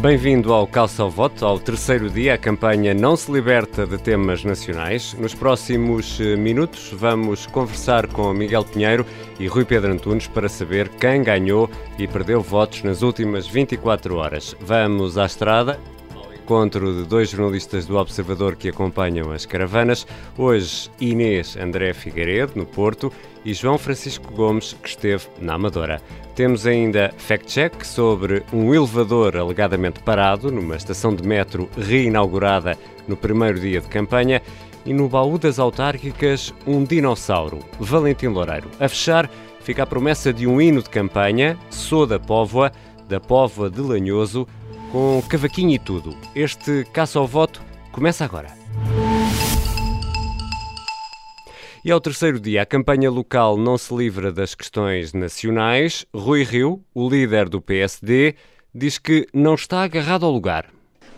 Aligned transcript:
Bem-vindo 0.00 0.50
ao 0.54 0.66
Calça 0.66 1.02
ao 1.02 1.10
Voto, 1.10 1.44
ao 1.44 1.58
terceiro 1.58 2.08
dia. 2.08 2.32
A 2.32 2.38
campanha 2.38 2.94
não 2.94 3.14
se 3.16 3.30
liberta 3.30 3.86
de 3.86 3.98
temas 3.98 4.42
nacionais. 4.42 5.12
Nos 5.12 5.34
próximos 5.34 6.18
eh, 6.18 6.36
minutos 6.36 6.90
vamos 6.94 7.44
conversar 7.44 8.06
com 8.06 8.32
Miguel 8.32 8.64
Pinheiro 8.64 9.04
e 9.38 9.46
Rui 9.46 9.66
Pedro 9.66 9.92
Antunes 9.92 10.26
para 10.26 10.48
saber 10.48 10.88
quem 10.88 11.22
ganhou 11.22 11.68
e 11.98 12.08
perdeu 12.08 12.40
votos 12.40 12.82
nas 12.82 13.02
últimas 13.02 13.46
24 13.46 14.16
horas. 14.16 14.56
Vamos 14.58 15.18
à 15.18 15.26
estrada 15.26 15.78
encontro 16.50 16.92
de 16.92 17.04
dois 17.04 17.30
jornalistas 17.30 17.86
do 17.86 17.96
Observador 17.96 18.56
que 18.56 18.70
acompanham 18.70 19.30
as 19.30 19.46
caravanas. 19.46 20.04
Hoje, 20.36 20.90
Inês 21.00 21.56
André 21.56 21.92
Figueiredo, 21.92 22.54
no 22.56 22.66
Porto, 22.66 23.12
e 23.44 23.54
João 23.54 23.78
Francisco 23.78 24.34
Gomes, 24.34 24.72
que 24.82 24.88
esteve 24.88 25.28
na 25.40 25.54
Amadora. 25.54 26.02
Temos 26.34 26.66
ainda 26.66 27.14
fact-check 27.18 27.86
sobre 27.86 28.42
um 28.52 28.74
elevador 28.74 29.36
alegadamente 29.36 30.00
parado 30.00 30.50
numa 30.50 30.74
estação 30.74 31.14
de 31.14 31.22
metro 31.22 31.70
reinaugurada 31.78 32.76
no 33.06 33.16
primeiro 33.16 33.60
dia 33.60 33.80
de 33.80 33.86
campanha 33.86 34.42
e 34.84 34.92
no 34.92 35.08
baú 35.08 35.38
das 35.38 35.60
autárquicas 35.60 36.52
um 36.66 36.82
dinossauro, 36.82 37.60
Valentim 37.78 38.26
Loureiro. 38.26 38.68
A 38.80 38.88
fechar, 38.88 39.30
fica 39.60 39.84
a 39.84 39.86
promessa 39.86 40.32
de 40.32 40.48
um 40.48 40.60
hino 40.60 40.82
de 40.82 40.90
campanha, 40.90 41.56
Sou 41.70 42.08
da 42.08 42.18
Póvoa, 42.18 42.72
da 43.08 43.20
Póvoa 43.20 43.70
de 43.70 43.80
Lanhoso, 43.80 44.48
com 44.90 45.22
cavaquinho 45.28 45.70
e 45.70 45.78
tudo. 45.78 46.16
Este 46.34 46.84
caça 46.92 47.18
ao 47.18 47.26
voto 47.26 47.62
começa 47.92 48.24
agora. 48.24 48.48
E 51.82 51.90
ao 51.90 52.00
terceiro 52.00 52.38
dia, 52.38 52.62
a 52.62 52.66
campanha 52.66 53.10
local 53.10 53.56
não 53.56 53.78
se 53.78 53.94
livra 53.94 54.30
das 54.30 54.54
questões 54.54 55.14
nacionais. 55.14 56.04
Rui 56.14 56.42
Rio, 56.42 56.84
o 56.94 57.08
líder 57.08 57.48
do 57.48 57.60
PSD, 57.60 58.34
diz 58.74 58.98
que 58.98 59.26
não 59.32 59.54
está 59.54 59.82
agarrado 59.82 60.26
ao 60.26 60.32
lugar. 60.32 60.66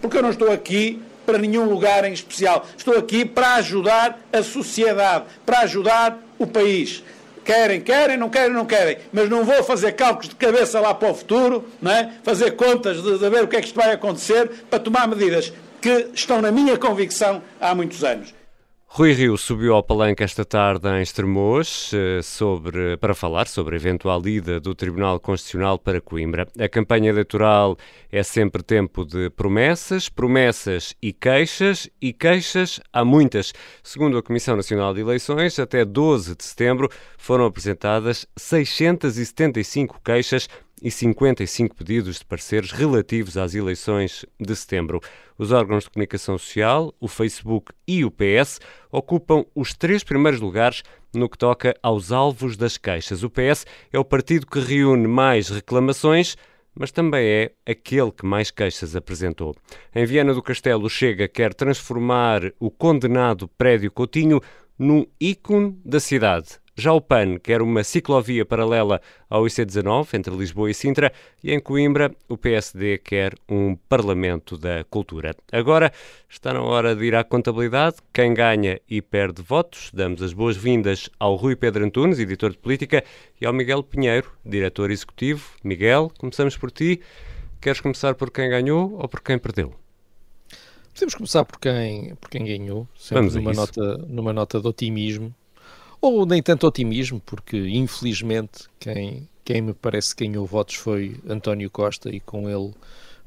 Porque 0.01 0.17
eu 0.17 0.23
não 0.23 0.31
estou 0.31 0.53
aqui 0.53 1.03
para 1.27 1.39
nenhum 1.39 1.69
lugar 1.69 2.05
em 2.05 2.13
especial. 2.13 2.65
Estou 2.77 2.97
aqui 2.97 3.25
para 3.25 3.55
ajudar 3.55 4.21
a 4.33 4.43
sociedade, 4.43 5.25
para 5.45 5.61
ajudar 5.61 6.19
o 6.39 6.47
país. 6.47 7.03
Querem, 7.45 7.81
querem, 7.81 8.17
não 8.17 8.31
querem, 8.31 8.53
não 8.53 8.65
querem. 8.65 8.99
Mas 9.13 9.29
não 9.29 9.45
vou 9.45 9.63
fazer 9.63 9.93
cálculos 9.93 10.29
de 10.29 10.37
cabeça 10.37 10.79
lá 10.81 10.95
para 10.95 11.11
o 11.11 11.15
futuro, 11.15 11.69
não 11.81 11.91
é? 11.91 12.13
fazer 12.23 12.53
contas 12.53 13.03
de, 13.03 13.19
de 13.19 13.31
ver 13.31 13.45
o 13.45 13.49
que 13.49 13.57
é 13.57 13.61
que 13.61 13.67
isto 13.67 13.77
vai 13.77 13.93
acontecer, 13.93 14.49
para 14.71 14.79
tomar 14.79 15.09
medidas 15.09 15.53
que 15.81 16.09
estão 16.15 16.41
na 16.41 16.53
minha 16.53 16.79
convicção 16.79 17.43
há 17.61 17.75
muitos 17.75 18.05
anos. 18.05 18.33
Rui 18.95 19.15
Rio 19.15 19.39
subiu 19.39 19.75
ao 19.75 19.83
palanque 19.83 20.23
esta 20.23 20.45
tarde 20.45 20.87
em 20.87 21.01
Estremoz 21.01 21.93
eh, 21.95 22.21
sobre, 22.21 22.99
para 22.99 23.15
falar 23.15 23.49
sobre 23.49 23.75
a 23.75 23.79
eventual 23.79 24.21
ida 24.29 24.61
do 24.61 24.75
Tribunal 24.75 25.19
Constitucional 25.19 25.79
para 25.79 25.99
Coimbra. 25.99 26.47
A 26.59 26.69
campanha 26.69 27.09
eleitoral 27.09 27.79
é 28.11 28.23
sempre 28.23 28.63
tempo 28.63 29.07
de 29.07 29.31
promessas, 29.31 30.11
promessas 30.11 30.95
e 31.01 31.11
queixas, 31.11 31.89
e 32.03 32.13
queixas 32.13 32.81
há 32.93 33.03
muitas. 33.03 33.55
Segundo 33.83 34.19
a 34.19 34.23
Comissão 34.23 34.57
Nacional 34.57 34.93
de 34.93 35.01
Eleições, 35.01 35.59
até 35.59 35.87
12 35.87 36.37
de 36.37 36.45
setembro 36.45 36.91
foram 37.17 37.47
apresentadas 37.47 38.27
675 38.37 40.03
queixas 40.05 40.51
e 40.83 40.91
55 40.91 41.77
pedidos 41.77 42.19
de 42.19 42.25
pareceres 42.25 42.73
relativos 42.73 43.37
às 43.37 43.55
eleições 43.55 44.27
de 44.39 44.57
setembro. 44.57 45.01
Os 45.39 45.53
órgãos 45.53 45.85
de 45.85 45.91
comunicação 45.91 46.37
social, 46.37 46.93
o 47.01 47.07
Facebook 47.07 47.73
e 47.87 48.05
o 48.05 48.11
PS 48.11 48.61
ocupam 48.91 49.45
os 49.55 49.73
três 49.73 50.03
primeiros 50.03 50.41
lugares 50.41 50.83
no 51.15 51.29
que 51.29 51.39
toca 51.39 51.75
aos 51.83 52.11
alvos 52.11 52.57
das 52.57 52.77
queixas. 52.77 53.23
O 53.23 53.31
PS 53.31 53.65
é 53.93 53.99
o 53.99 54.05
partido 54.05 54.47
que 54.47 54.59
reúne 54.59 55.07
mais 55.07 55.49
reclamações, 55.49 56.37
mas 56.75 56.91
também 56.91 57.25
é 57.25 57.53
aquele 57.67 58.11
que 58.11 58.25
mais 58.25 58.51
queixas 58.51 58.97
apresentou. 58.97 59.55
Em 59.95 60.05
Viana 60.05 60.35
do 60.35 60.43
Castelo, 60.43 60.89
Chega 60.89 61.29
quer 61.29 61.55
transformar 61.55 62.53
o 62.59 62.71
condenado 62.71 63.47
prédio 63.47 63.91
Coutinho 63.91 64.41
num 64.79 65.07
ícone 65.21 65.79
da 65.85 66.01
cidade. 66.01 66.63
Já 66.75 66.91
o 66.95 67.03
PAN 67.03 67.37
quer 67.37 67.61
uma 67.61 67.85
ciclovia 67.85 68.47
paralela 68.47 68.99
ao 69.29 69.45
IC19 69.45 70.15
entre 70.15 70.35
Lisboa 70.35 70.71
e 70.71 70.75
Sintra 70.75 71.13
e 71.45 71.53
em 71.53 71.61
Coimbra 71.61 72.11
o 72.31 72.39
PSD 72.39 72.97
quer 72.97 73.35
um 73.47 73.77
Parlamento 73.77 74.57
da 74.57 74.83
Cultura. 74.85 75.37
Agora 75.53 75.93
está 76.31 76.55
na 76.55 76.63
hora 76.63 76.97
de 76.97 77.05
ir 77.05 77.15
à 77.15 77.23
contabilidade. 77.23 77.97
Quem 78.11 78.33
ganha 78.33 78.81
e 78.89 79.03
perde 79.03 79.43
votos. 79.43 79.91
Damos 79.93 80.23
as 80.23 80.33
boas-vindas 80.33 81.11
ao 81.21 81.37
Rui 81.37 81.57
Pedro 81.57 81.85
Antunes, 81.85 82.19
editor 82.19 82.53
de 82.53 82.59
política, 82.59 83.05
e 83.39 83.45
ao 83.45 83.53
Miguel 83.53 83.83
Pinheiro, 83.83 84.33
diretor 84.43 84.91
executivo. 84.91 85.51
Miguel, 85.63 86.11
começamos 86.19 86.57
por 86.57 86.71
ti. 86.71 87.03
Queres 87.61 87.83
começar 87.83 88.15
por 88.15 88.31
quem 88.31 88.49
ganhou 88.49 88.95
ou 88.95 89.07
por 89.07 89.21
quem 89.21 89.39
perdeu? 89.39 89.82
Podemos 90.95 91.15
começar 91.15 91.45
por 91.45 91.59
quem, 91.59 92.15
por 92.17 92.29
quem 92.29 92.45
ganhou, 92.45 92.87
sempre 92.97 93.29
Vamos 93.29 93.35
numa, 93.35 93.53
nota, 93.53 93.99
numa 94.09 94.33
nota 94.33 94.61
de 94.61 94.67
otimismo 94.67 95.35
ou 96.03 96.27
nem 96.27 96.43
tanto 96.43 96.67
otimismo, 96.67 97.21
porque 97.25 97.57
infelizmente 97.57 98.69
quem, 98.81 99.29
quem 99.45 99.63
me 99.63 99.73
parece 99.73 100.15
que 100.15 100.27
ganhou 100.27 100.45
votos 100.45 100.75
foi 100.75 101.17
António 101.29 101.71
Costa 101.71 102.11
e 102.11 102.19
com 102.19 102.51
ele 102.51 102.75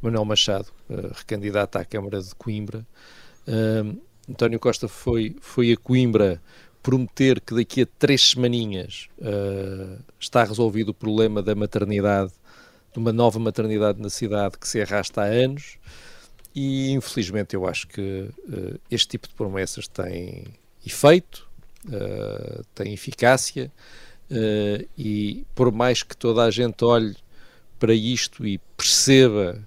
Manuel 0.01 0.25
Machado, 0.25 0.67
uh, 0.89 1.11
recandidato 1.13 1.77
à 1.77 1.85
Câmara 1.85 2.21
de 2.21 2.35
Coimbra. 2.35 2.85
Uh, 3.47 3.97
António 4.29 4.59
Costa 4.59 4.89
foi, 4.89 5.35
foi 5.39 5.71
a 5.71 5.77
Coimbra 5.77 6.41
prometer 6.83 7.39
que 7.39 7.55
daqui 7.55 7.81
a 7.81 7.87
três 7.97 8.29
semaninhas 8.31 9.07
uh, 9.19 9.97
está 10.19 10.43
resolvido 10.43 10.89
o 10.89 10.93
problema 10.93 11.41
da 11.41 11.55
maternidade, 11.55 12.31
de 12.91 12.99
uma 12.99 13.13
nova 13.13 13.39
maternidade 13.39 14.01
na 14.01 14.09
cidade 14.09 14.57
que 14.59 14.67
se 14.67 14.81
arrasta 14.81 15.21
há 15.21 15.25
anos. 15.25 15.77
E 16.55 16.91
infelizmente 16.91 17.53
eu 17.53 17.67
acho 17.67 17.87
que 17.87 18.29
uh, 18.47 18.79
este 18.89 19.09
tipo 19.09 19.27
de 19.27 19.33
promessas 19.33 19.87
tem 19.87 20.45
efeito, 20.85 21.45
uh, 21.87 22.63
tem 22.73 22.93
eficácia 22.93 23.69
uh, 24.31 24.87
e 24.97 25.45
por 25.53 25.69
mais 25.71 26.01
que 26.01 26.15
toda 26.15 26.43
a 26.45 26.51
gente 26.51 26.85
olhe 26.85 27.15
para 27.77 27.93
isto 27.93 28.47
e 28.47 28.57
perceba 28.77 29.61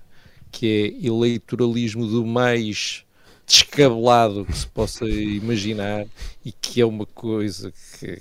que 0.50 0.66
é 1.02 1.06
eleitoralismo 1.06 2.06
do 2.06 2.24
mais 2.24 3.04
descabelado 3.46 4.46
que 4.46 4.56
se 4.56 4.66
possa 4.68 5.06
imaginar 5.06 6.06
e 6.42 6.52
que 6.52 6.80
é 6.80 6.86
uma 6.86 7.04
coisa 7.04 7.70
que, 7.98 8.20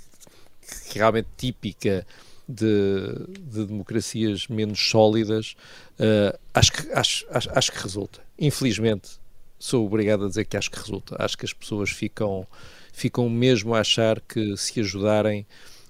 que 0.90 1.00
realmente 1.00 1.28
típica 1.38 2.06
de, 2.48 3.28
de, 3.40 3.66
democracias 3.66 4.48
menos 4.48 4.80
sólidas, 4.90 5.56
uh, 6.00 6.38
acho, 6.54 6.72
que, 6.72 6.92
acho, 6.94 7.26
acho, 7.30 7.50
acho 7.54 7.72
que 7.72 7.84
resulta. 7.84 8.27
Infelizmente, 8.40 9.20
sou 9.60 9.86
obrigado 9.86 10.26
a 10.26 10.28
dizer 10.28 10.46
que 10.46 10.58
acho 10.58 10.70
que 10.72 10.80
resulta. 10.80 11.16
Acho 11.20 11.38
que 11.38 11.46
as 11.46 11.54
pessoas 11.54 11.90
ficam 11.90 12.48
ficam 12.92 13.30
mesmo 13.30 13.76
a 13.76 13.82
achar 13.82 14.20
que 14.20 14.58
se 14.58 14.80
ajudarem 14.80 15.46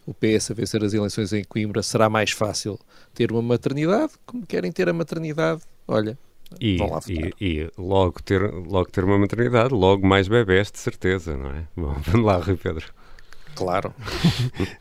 o 0.05 0.13
PS 0.13 0.51
a 0.51 0.53
vencer 0.53 0.83
as 0.83 0.93
eleições 0.93 1.31
em 1.31 1.43
Coimbra 1.43 1.81
será 1.81 2.09
mais 2.09 2.31
fácil 2.31 2.77
ter 3.13 3.31
uma 3.31 3.41
maternidade, 3.41 4.13
como 4.25 4.45
querem 4.45 4.71
ter 4.71 4.89
a 4.89 4.93
maternidade, 4.93 5.61
olha, 5.87 6.17
e, 6.61 6.77
e, 7.09 7.33
e, 7.41 7.71
logo, 7.77 8.21
ter, 8.23 8.41
logo 8.41 8.89
ter 8.89 9.03
uma 9.03 9.17
maternidade, 9.17 9.73
logo 9.73 10.07
mais 10.07 10.27
bebés, 10.27 10.71
de 10.71 10.79
certeza, 10.79 11.35
não 11.35 11.49
é? 11.49 11.67
Bom, 11.75 11.93
vamos 12.07 12.25
lá, 12.25 12.37
Rui 12.37 12.55
Pedro. 12.55 12.85
Claro. 13.53 13.93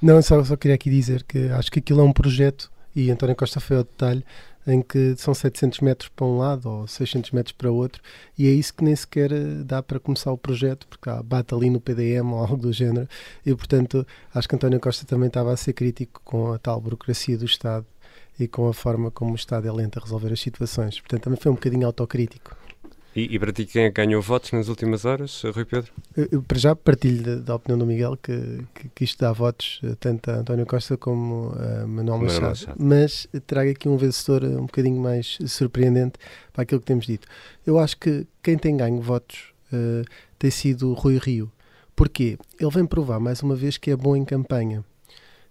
não, 0.01 0.21
só, 0.23 0.43
só 0.45 0.57
queria 0.57 0.77
aqui 0.77 0.91
dizer 0.91 1.25
que 1.25 1.49
acho 1.49 1.71
que 1.71 1.81
aquilo 1.81 2.01
é 2.01 2.05
um 2.05 2.13
projeto, 2.13 2.71
e 2.95 3.11
António 3.11 3.35
Costa 3.35 3.59
foi 3.59 3.79
ao 3.79 3.85
detalhe, 3.85 4.25
em 4.67 4.83
que 4.83 5.15
são 5.17 5.33
700 5.33 5.81
metros 5.81 6.09
para 6.09 6.27
um 6.27 6.39
lado 6.39 6.69
ou 6.69 6.87
600 6.87 7.31
metros 7.31 7.53
para 7.53 7.71
outro, 7.71 8.03
e 8.37 8.47
é 8.47 8.51
isso 8.51 8.75
que 8.75 8.83
nem 8.85 8.97
sequer 8.97 9.33
eh, 9.33 9.63
dá 9.65 9.83
para 9.83 10.01
começar 10.01 10.33
o 10.33 10.39
projeto, 10.39 10.87
porque 10.89 11.09
há, 11.09 11.23
bate 11.23 11.55
ali 11.55 11.71
no 11.71 11.81
PDM 11.81 12.33
ou 12.35 12.39
algo 12.41 12.57
do 12.57 12.73
género, 12.73 13.09
e 13.45 13.55
portanto 13.55 14.07
acho 14.35 14.49
que 14.49 14.57
António 14.57 14.81
Costa 14.81 15.07
também 15.07 15.29
estava 15.29 15.53
a 15.53 15.57
ser 15.57 15.73
crítico 15.73 16.21
com 16.25 16.53
a 16.53 16.59
tal 16.59 16.81
burocracia 16.81 17.39
do 17.39 17.45
Estado 17.45 17.87
e 18.39 18.47
com 18.47 18.69
a 18.69 18.75
forma 18.75 19.11
como 19.11 19.33
o 19.33 19.37
Estado 19.37 19.67
é 19.67 19.73
lento 19.73 19.99
a 19.99 20.03
resolver 20.03 20.33
as 20.33 20.41
situações. 20.41 21.01
Portanto, 21.01 21.23
também 21.23 21.39
foi 21.41 21.51
um 21.51 21.55
bocadinho 21.55 21.87
autocrítico. 21.87 22.66
E, 23.17 23.35
e 23.35 23.39
para 23.39 23.51
ti, 23.51 23.65
quem 23.65 23.85
é 23.85 23.91
ganhou 23.91 24.21
votos 24.21 24.53
nas 24.53 24.69
últimas 24.69 25.07
horas, 25.07 25.43
Rui 25.43 25.65
Pedro? 25.65 25.91
Eu, 26.31 26.43
para 26.43 26.59
já 26.59 26.77
partilho 26.77 27.23
da, 27.23 27.37
da, 27.37 27.55
opinião 27.55 27.79
do 27.79 27.87
Miguel 27.87 28.15
que, 28.23 28.63
que, 28.75 28.89
que, 28.95 29.05
isto 29.05 29.19
dá 29.19 29.33
votos 29.33 29.81
eh, 29.83 29.97
tanto 29.99 30.31
a 30.31 30.35
António 30.35 30.67
Costa 30.67 30.99
como 30.99 31.55
a 31.59 31.87
Manuel 31.87 32.19
Machado, 32.19 32.49
Machado. 32.49 32.77
mas 32.79 33.27
trago 33.47 33.71
aqui 33.71 33.89
um 33.89 33.97
vencedor 33.97 34.45
eh, 34.45 34.49
um 34.49 34.67
bocadinho 34.67 35.01
mais 35.01 35.39
surpreendente 35.47 36.19
para 36.53 36.65
aquilo 36.65 36.79
que 36.79 36.87
temos 36.87 37.07
dito. 37.07 37.27
Eu 37.67 37.79
acho 37.79 37.97
que 37.97 38.27
quem 38.43 38.59
tem 38.59 38.77
ganho 38.77 39.01
votos 39.01 39.55
uh, 39.73 40.05
tem 40.39 40.51
sido 40.51 40.93
Rui 40.93 41.17
Rio. 41.17 41.51
Porquê? 41.97 42.37
Ele 42.61 42.71
vem 42.71 42.85
provar 42.85 43.19
mais 43.19 43.41
uma 43.41 43.57
vez 43.57 43.79
que 43.79 43.91
é 43.91 43.97
bom 43.97 44.15
em 44.15 44.27
campanha. 44.27 44.85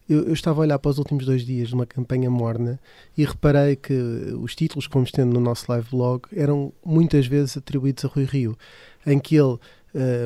Eu, 0.07 0.27
eu, 0.27 0.33
estava 0.33 0.61
a 0.61 0.63
olhar 0.63 0.77
para 0.77 0.91
os 0.91 0.99
últimos 0.99 1.25
dois 1.25 1.43
dias 1.43 1.69
de 1.69 1.73
uma 1.73 1.85
campanha 1.85 2.29
morna 2.29 2.79
e 3.17 3.25
reparei 3.25 3.75
que 3.75 3.93
os 4.39 4.55
títulos 4.55 4.85
que 4.85 4.93
fomos 4.93 5.11
tendo 5.11 5.33
no 5.33 5.39
nosso 5.39 5.65
live 5.67 5.87
blog 5.89 6.23
eram 6.31 6.71
muitas 6.85 7.25
vezes 7.25 7.57
atribuídos 7.57 8.05
a 8.05 8.07
Rui 8.07 8.25
Rio, 8.25 8.55
em 9.05 9.17
que 9.17 9.35
ele 9.35 9.53
uh, 9.53 9.59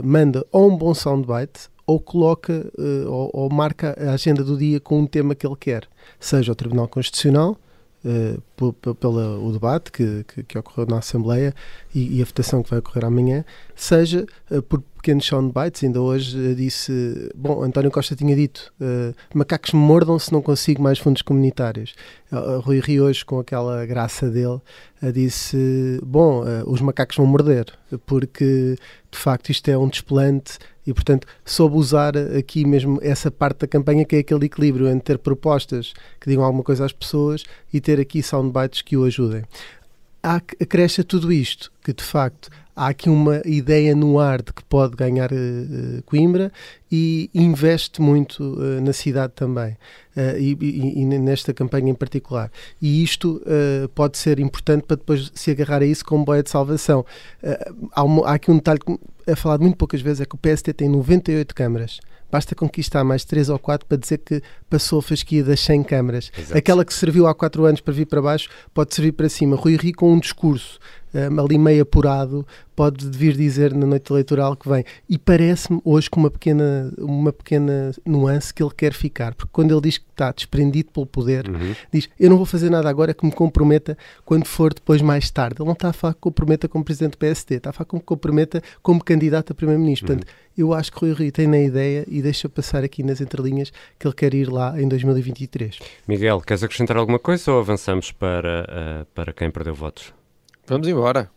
manda 0.03 0.45
ou 0.51 0.69
um 0.69 0.77
bom 0.77 0.93
soundbite 0.93 1.69
ou 1.85 1.99
coloca 1.99 2.69
uh, 2.77 3.09
ou, 3.09 3.29
ou, 3.33 3.49
marca 3.49 3.95
a 3.97 4.13
agenda 4.13 4.43
do 4.43 4.57
dia 4.57 4.79
com 4.79 4.99
um 4.99 5.07
tema 5.07 5.33
que 5.33 5.47
ele 5.47 5.55
quer, 5.55 5.87
seja 6.19 6.51
o 6.51 6.55
Tribunal 6.55 6.87
Constitucional, 6.87 7.57
uh, 8.03 8.73
pelo 8.95 9.51
debate 9.51 9.91
que, 9.91 10.25
que, 10.27 10.43
que, 10.43 10.57
ocorreu 10.57 10.87
na 10.87 10.99
Assembleia 10.99 11.53
e, 11.93 12.17
e, 12.17 12.21
a 12.21 12.25
votação 12.25 12.63
que 12.63 12.69
vai 12.69 12.79
ocorrer 12.79 13.05
amanhã, 13.05 13.45
seja 13.75 14.25
uh, 14.51 14.61
por 14.61 14.81
pequenos 14.97 15.25
soundbites. 15.25 15.83
Ainda 15.83 16.01
hoje 16.01 16.55
disse: 16.55 17.31
Bom, 17.35 17.63
António 17.63 17.91
Costa 17.91 18.15
tinha 18.15 18.35
dito, 18.35 18.73
macacos 19.33 19.73
me 19.73 19.79
mordam 19.79 20.19
se 20.19 20.31
não 20.31 20.41
consigo 20.41 20.81
mais 20.81 20.99
fundos 20.99 21.21
comunitários. 21.21 21.95
Rui 22.63 22.79
Rio, 22.79 23.05
hoje, 23.05 23.23
com 23.25 23.39
aquela 23.39 23.85
graça 23.85 24.29
dele, 24.29 24.59
disse: 25.13 25.99
Bom, 26.03 26.43
os 26.65 26.81
macacos 26.81 27.15
vão 27.15 27.25
morder, 27.25 27.65
porque 28.05 28.75
de 29.09 29.17
facto 29.17 29.49
isto 29.49 29.69
é 29.69 29.77
um 29.77 29.87
desplante 29.87 30.59
e, 30.89 30.93
portanto, 30.93 31.27
soube 31.45 31.75
usar 31.75 32.17
aqui 32.17 32.65
mesmo 32.65 32.97
essa 33.03 33.29
parte 33.29 33.59
da 33.59 33.67
campanha 33.67 34.03
que 34.03 34.15
é 34.15 34.19
aquele 34.19 34.47
equilíbrio 34.47 34.87
entre 34.87 35.13
ter 35.13 35.17
propostas 35.19 35.93
que 36.19 36.27
digam 36.27 36.43
alguma 36.43 36.63
coisa 36.63 36.83
às 36.83 36.91
pessoas 36.91 37.43
e 37.71 37.79
ter 37.79 37.99
aqui 37.99 38.23
soundbites 38.23 38.81
que 38.81 38.97
o 38.97 39.03
ajudem. 39.03 39.43
Acresce 40.23 41.01
a 41.01 41.03
tudo 41.03 41.31
isto 41.31 41.71
que, 41.83 41.93
de 41.93 42.03
facto, 42.03 42.49
há 42.79 42.87
aqui 42.87 43.09
uma 43.09 43.41
ideia 43.43 43.93
no 43.93 44.19
ar 44.19 44.41
de 44.41 44.53
que 44.53 44.63
pode 44.63 44.95
ganhar 44.95 45.29
uh, 45.33 46.01
Coimbra 46.05 46.49
e 46.89 47.29
investe 47.33 48.01
muito 48.01 48.41
uh, 48.41 48.81
na 48.81 48.93
cidade 48.93 49.33
também 49.35 49.77
e, 50.37 50.57
e, 50.59 51.01
e, 51.01 51.05
nesta 51.05 51.53
campanha 51.53 51.91
em 51.91 51.95
particular. 51.95 52.51
E 52.81 53.01
isto 53.01 53.41
pode 53.95 54.17
ser 54.17 54.37
importante 54.37 54.83
para 54.83 54.97
depois 54.97 55.31
se 55.33 55.49
agarrar 55.49 55.81
a 55.81 55.85
isso 55.85 56.03
como 56.03 56.25
boia 56.25 56.43
de 56.43 56.49
salvação. 56.49 57.05
Há, 57.93 58.03
uma, 58.03 58.27
há, 58.27 58.33
aqui 58.33 58.51
um 58.51 58.57
detalhe 58.57 58.79
que 58.79 58.99
é 59.25 59.33
falado 59.33 59.61
muito 59.61 59.77
poucas 59.77 60.01
vezes: 60.01 60.19
é 60.19 60.25
que 60.25 60.35
o 60.35 60.37
PST 60.37 60.73
tem 60.73 60.89
98 60.89 61.55
câmaras. 61.55 62.01
Basta 62.31 62.53
conquistar 62.53 63.03
mais 63.03 63.25
3 63.25 63.49
ou 63.49 63.57
4 63.57 63.87
para 63.87 63.97
dizer 63.97 64.19
que 64.19 64.41
passou 64.69 64.99
a 64.99 65.01
fasquia 65.01 65.43
das 65.43 65.59
100 65.61 65.83
câmaras. 65.83 66.31
Exato. 66.37 66.57
Aquela 66.57 66.85
que 66.85 66.93
serviu 66.93 67.25
há 67.25 67.33
4 67.33 67.65
anos 67.65 67.81
para 67.81 67.93
vir 67.93 68.05
para 68.05 68.21
baixo 68.21 68.49
pode 68.73 68.93
servir 68.93 69.13
para 69.13 69.27
cima. 69.29 69.55
Rui 69.55 69.75
Rio 69.75 69.95
com 69.95 70.13
um 70.13 70.19
discurso 70.19 70.79
um, 71.13 71.43
ali 71.43 71.57
meio 71.57 71.83
apurado, 71.83 72.45
pode 72.75 73.09
vir 73.09 73.35
dizer 73.35 73.73
na 73.73 73.85
noite 73.85 74.09
eleitoral 74.09 74.55
que 74.55 74.69
vem. 74.69 74.85
E 75.09 75.17
parece-me 75.17 75.81
hoje 75.83 76.09
com 76.09 76.19
uma 76.19 76.31
pequena, 76.31 76.93
uma 76.97 77.33
pequena 77.33 77.91
nuance 78.05 78.53
que 78.53 78.63
ele 78.63 78.71
quer 78.75 78.93
ficar, 78.93 79.33
porque 79.33 79.51
quando 79.51 79.73
ele 79.73 79.81
diz 79.81 79.97
que 79.97 80.05
está 80.09 80.31
desprendido 80.31 80.89
pelo 80.91 81.05
poder, 81.05 81.49
uhum. 81.49 81.75
diz: 81.91 82.09
Eu 82.19 82.29
não 82.29 82.37
vou 82.37 82.45
fazer 82.45 82.69
nada 82.69 82.89
agora 82.89 83.13
que 83.13 83.25
me 83.25 83.31
comprometa 83.31 83.97
quando 84.23 84.45
for 84.45 84.73
depois 84.73 85.01
mais 85.01 85.29
tarde. 85.29 85.57
Ele 85.59 85.65
não 85.65 85.73
está 85.73 85.89
a 85.89 85.93
falar 85.93 86.13
que 86.13 86.21
comprometa 86.21 86.67
como 86.67 86.83
presidente 86.85 87.17
do 87.17 87.17
PST, 87.17 87.55
está 87.55 87.71
a 87.71 87.73
falar 87.73 87.85
que 87.85 87.95
me 87.95 88.01
comprometa 88.01 88.61
como 88.81 89.03
candidato 89.03 89.51
a 89.51 89.55
primeiro-ministro. 89.55 90.13
Uhum. 90.13 90.19
Portanto, 90.19 90.33
eu 90.57 90.73
acho 90.73 90.91
que 90.91 90.99
Rui 90.99 91.13
Rio 91.13 91.31
tem 91.31 91.47
na 91.47 91.59
ideia 91.59 92.05
e 92.07 92.21
deixa 92.21 92.47
passar 92.47 92.83
aqui 92.83 93.03
nas 93.03 93.21
entrelinhas 93.21 93.71
que 93.97 94.07
ele 94.07 94.15
quer 94.15 94.33
ir 94.33 94.49
lá 94.49 94.79
em 94.79 94.87
2023. 94.87 95.79
Miguel, 96.07 96.41
queres 96.41 96.63
acrescentar 96.63 96.97
alguma 96.97 97.19
coisa 97.19 97.51
ou 97.51 97.59
avançamos 97.59 98.11
para, 98.11 98.65
uh, 99.03 99.05
para 99.13 99.33
quem 99.33 99.49
perdeu 99.49 99.73
votos? 99.73 100.13
Vamos 100.69 100.87
embora. 100.87 101.31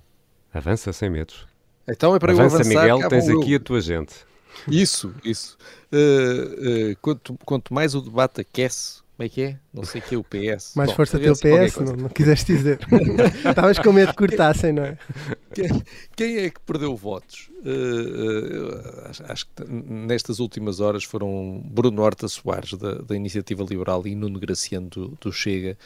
Avança 0.52 0.92
sem 0.92 1.08
medos. 1.08 1.46
Então 1.88 2.14
é 2.14 2.18
para 2.18 2.32
Avança, 2.32 2.56
eu 2.56 2.60
avançar. 2.60 2.82
Miguel, 2.82 3.08
tens 3.08 3.28
aqui 3.30 3.54
a 3.54 3.60
tua 3.60 3.80
gente. 3.80 4.14
Isso, 4.68 5.14
isso. 5.24 5.56
Uh, 5.90 6.90
uh, 6.92 6.96
quanto, 7.00 7.38
quanto 7.44 7.72
mais 7.72 7.94
o 7.94 8.02
debate 8.02 8.42
aquece, 8.42 9.00
como 9.16 9.26
é 9.26 9.28
que 9.30 9.42
é? 9.42 9.58
Não 9.72 9.84
sei 9.84 10.02
o 10.02 10.04
que 10.04 10.14
é 10.14 10.18
o 10.18 10.22
PS. 10.22 10.74
Mais 10.76 10.90
Bom, 10.90 10.96
força 10.96 11.18
teu 11.18 11.32
PS, 11.32 11.76
não, 11.76 11.96
não 11.96 12.08
quiseste 12.10 12.54
dizer. 12.54 12.78
Estavas 13.48 13.78
com 13.78 13.92
medo 13.92 14.10
de 14.10 14.16
cortassem, 14.16 14.72
não 14.72 14.84
é? 14.84 14.98
Quem, 15.54 15.82
quem 16.14 16.36
é 16.38 16.50
que 16.50 16.60
perdeu 16.60 16.94
votos? 16.94 17.50
Uh, 17.64 19.08
acho, 19.08 19.32
acho, 19.32 19.46
que 19.46 19.64
nestas 19.64 20.40
últimas 20.40 20.78
horas 20.78 21.04
foram 21.04 21.62
Bruno 21.64 22.02
Horta 22.02 22.28
Soares, 22.28 22.74
da, 22.74 22.96
da 22.96 23.16
Iniciativa 23.16 23.64
Liberal, 23.64 24.06
e 24.06 24.14
Nuno 24.14 24.38
Graciano, 24.38 24.88
do, 24.90 25.08
do 25.20 25.32
Chega. 25.32 25.78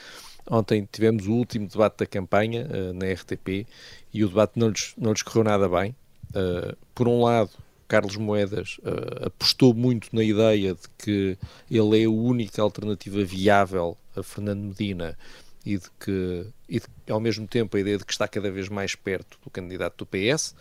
Ontem 0.49 0.89
tivemos 0.91 1.27
o 1.27 1.33
último 1.33 1.67
debate 1.67 1.99
da 1.99 2.07
campanha 2.07 2.67
uh, 2.67 2.93
na 2.93 3.13
RTP 3.13 3.67
e 4.13 4.25
o 4.25 4.29
debate 4.29 4.53
não 4.57 4.69
lhes, 4.69 4.95
não 4.97 5.13
lhes 5.13 5.23
correu 5.23 5.45
nada 5.45 5.69
bem. 5.69 5.95
Uh, 6.31 6.77
por 6.95 7.09
um 7.09 7.23
lado, 7.23 7.51
Carlos 7.89 8.17
Moedas 8.17 8.79
uh, 8.79 9.27
apostou 9.27 9.75
muito 9.75 10.09
na 10.13 10.23
ideia 10.23 10.75
de 10.75 10.89
que 10.99 11.39
ele 11.71 12.03
é 12.03 12.05
a 12.05 12.11
única 12.11 12.63
alternativa 12.63 13.25
viável 13.25 13.97
a 14.15 14.23
Fernando 14.23 14.61
Medina 14.61 15.17
e 15.65 15.79
de 15.79 15.91
que, 15.99 16.47
e 16.69 16.79
de, 16.79 16.87
ao 17.11 17.19
mesmo 17.19 17.47
tempo, 17.49 17.77
a 17.77 17.81
ideia 17.81 17.99
de 17.99 18.05
que 18.05 18.13
está 18.13 18.29
cada 18.29 18.51
vez 18.53 18.69
mais 18.69 18.95
perto 18.95 19.37
do 19.43 19.51
candidato 19.51 20.05
do 20.05 20.07
PS, 20.07 20.55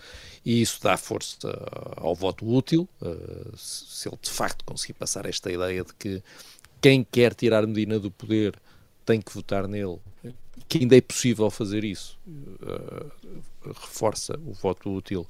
e 0.44 0.64
isso 0.64 0.82
dá 0.82 0.98
força 0.98 1.48
ao 1.96 2.16
voto 2.16 2.44
útil, 2.48 2.90
uh, 3.02 3.56
se, 3.56 3.86
se 3.86 4.10
ele 4.10 4.18
de 4.20 4.32
facto 4.32 4.66
conseguir 4.66 4.94
passar 4.94 5.28
esta 5.28 5.52
ideia 5.52 5.84
de 5.84 5.94
que 5.94 6.24
quem 6.82 7.04
quer 7.04 7.36
tirar 7.36 7.68
Medina 7.68 8.00
do 8.00 8.10
poder 8.10 8.56
tem 9.06 9.22
que 9.22 9.34
votar 9.34 9.68
nele, 9.68 10.00
que 10.68 10.80
ainda 10.80 10.98
é 10.98 11.02
possível 11.02 11.50
fazer 11.50 11.84
isso, 11.84 12.18
uh, 12.28 13.12
reforça 13.68 14.38
o 14.46 14.54
voto 14.54 14.92
útil 14.92 15.28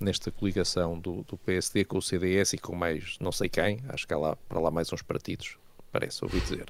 nesta 0.00 0.30
coligação 0.30 0.98
do, 0.98 1.24
do, 1.24 1.36
PSD 1.36 1.84
com 1.84 1.98
o 1.98 2.02
CDS 2.02 2.54
e 2.54 2.58
com 2.58 2.74
mais 2.74 3.16
não 3.20 3.32
sei 3.32 3.48
quem, 3.48 3.80
acho 3.88 4.06
que 4.06 4.14
há 4.14 4.18
lá, 4.18 4.36
para 4.48 4.60
lá 4.60 4.70
mais 4.70 4.92
uns 4.92 5.02
partidos, 5.02 5.56
parece 5.92 6.24
ouvi 6.24 6.40
dizer. 6.40 6.68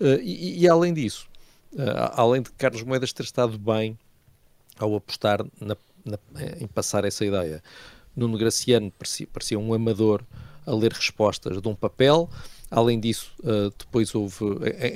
Uh, 0.00 0.20
e, 0.22 0.60
e, 0.60 0.68
além 0.68 0.92
disso, 0.92 1.28
uh, 1.74 2.12
além 2.14 2.42
de 2.42 2.50
Carlos 2.52 2.82
Moedas 2.82 3.12
ter 3.12 3.22
estado 3.22 3.56
bem 3.58 3.98
ao 4.78 4.96
apostar 4.96 5.44
na, 5.60 5.76
na, 6.04 6.18
em 6.58 6.66
passar 6.66 7.04
essa 7.04 7.24
ideia, 7.24 7.62
Nuno 8.16 8.36
Graciano 8.36 8.90
parecia, 8.90 9.26
parecia 9.32 9.58
um 9.58 9.72
amador 9.72 10.24
a 10.66 10.74
ler 10.74 10.92
respostas 10.92 11.60
de 11.60 11.68
um 11.68 11.74
papel 11.74 12.28
Além 12.70 13.00
disso, 13.00 13.32
uh, 13.40 13.72
depois 13.76 14.14
houve, 14.14 14.44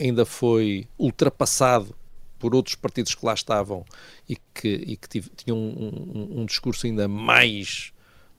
ainda 0.00 0.25
foi 0.25 0.87
ultrapassado 0.99 1.94
por 2.38 2.55
outros 2.55 2.75
partidos 2.75 3.15
que 3.15 3.25
lá 3.25 3.32
estavam 3.32 3.85
e 4.29 4.37
que, 4.37 4.69
e 4.69 4.97
que 4.99 5.09
tive, 5.09 5.31
tinham 5.35 5.56
um, 5.56 6.11
um, 6.15 6.41
um, 6.41 6.44
discurso 6.44 6.87
ainda 6.87 7.09
mais 7.09 7.91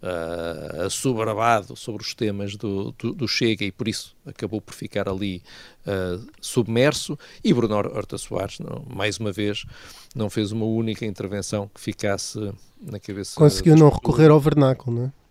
uh, 0.04 0.84
assoberbado 0.84 1.76
sobre 1.76 2.04
os 2.04 2.14
temas 2.14 2.56
do, 2.56 2.92
do, 3.00 3.14
do, 3.14 3.28
Chega 3.28 3.66
e 3.66 3.72
por 3.72 3.88
isso 3.88 4.16
acabou 4.24 4.62
por 4.62 4.76
ficar 4.76 5.10
ali 5.10 5.42
uh, 5.88 6.24
submerso. 6.40 7.18
E 7.44 7.52
Bruno 7.52 7.76
Horta 7.76 8.18
Soares, 8.20 8.60
não, 8.60 8.86
mais 8.88 9.18
uma 9.18 9.32
vez, 9.32 9.66
não 10.14 10.30
fez 10.30 10.52
uma 10.52 10.66
única 10.66 11.04
intervenção 11.04 11.68
que 11.74 11.82
ficasse 11.82 12.40
na 12.80 13.00
cabeça. 13.00 13.36
Conseguiu 13.36 13.76
não 13.76 13.90
recorrer 13.90 14.30
ao 14.30 14.40
vernáculo, 14.40 14.98
não 15.00 15.06
é? 15.08 15.25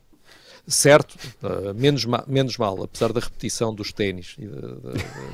Certo, 0.66 1.16
uh, 1.42 1.74
menos, 1.74 2.04
ma 2.04 2.24
menos 2.26 2.56
mal, 2.56 2.82
apesar 2.82 3.12
da 3.12 3.20
repetição 3.20 3.74
dos 3.74 3.92
ténis 3.92 4.36
e 4.38 4.46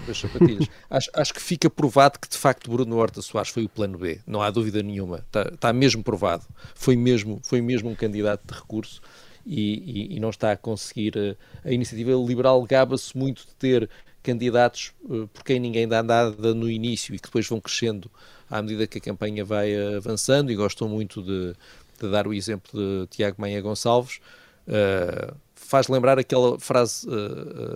das 0.07 0.19
sapatilhas. 0.19 0.69
acho, 0.91 1.11
acho, 1.15 1.35
que 1.35 1.41
fica 1.41 1.71
provado 1.71 2.19
que 2.19 2.29
de 2.29 2.37
facto 2.37 2.71
Bruno 2.71 2.97
Horta 2.97 3.23
Soares 3.23 3.51
foi 3.51 3.65
o 3.65 3.69
plano 3.69 3.99
B, 3.99 4.21
não 4.27 4.43
há 4.43 4.51
dúvida 4.51 4.83
nenhuma, 4.83 5.19
está, 5.19 5.43
está 5.43 5.73
mesmo 5.73 6.03
provado. 6.03 6.45
Foi 6.75 6.97
mesmo, 6.97 7.41
foi 7.45 7.61
mesmo 7.61 7.91
um 7.91 7.95
candidato 7.95 8.43
de 8.47 8.59
recurso 8.59 9.01
e, 9.47 10.09
e, 10.11 10.17
e 10.17 10.21
não 10.21 10.31
está 10.31 10.53
a 10.53 10.57
conseguir. 10.57 11.17
Uh, 11.17 11.37
a 11.65 11.71
iniciativa 11.71 12.11
liberal 12.13 12.63
gaba-se 12.65 13.17
muito 13.17 13.47
de 13.47 13.55
ter 13.55 13.89
candidatos 14.23 14.93
uh, 15.05 15.29
por 15.29 15.45
quem 15.45 15.61
ninguém 15.61 15.87
dá 15.87 16.03
nada 16.03 16.55
no 16.55 16.69
início 16.69 17.15
e 17.15 17.19
que 17.19 17.27
depois 17.27 17.47
vão 17.47 17.61
crescendo 17.61 18.11
à 18.51 18.61
medida 18.61 18.87
que 18.87 18.99
a 18.99 19.01
campanha 19.01 19.45
vai 19.45 19.75
avançando 19.97 20.51
e 20.51 20.57
gostam 20.57 20.89
muito 20.89 21.23
de, 21.23 21.55
de 22.01 22.11
dar 22.11 22.27
o 22.27 22.35
exemplo 22.35 22.71
de 22.73 23.07
Tiago 23.07 23.41
Maia 23.41 23.61
Gonçalves. 23.61 24.21
Uh, 24.67 25.35
faz 25.55 25.89
lembrar 25.89 26.19
aquela 26.19 26.59
frase 26.59 27.09
uh, 27.09 27.13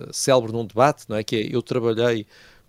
uh, 0.09 0.13
célebre 0.13 0.51
num 0.51 0.65
debate, 0.65 1.05
não 1.07 1.15
é? 1.15 1.23
Que 1.23 1.35
é, 1.37 1.55
eu 1.55 1.61
trabalhei 1.61 2.25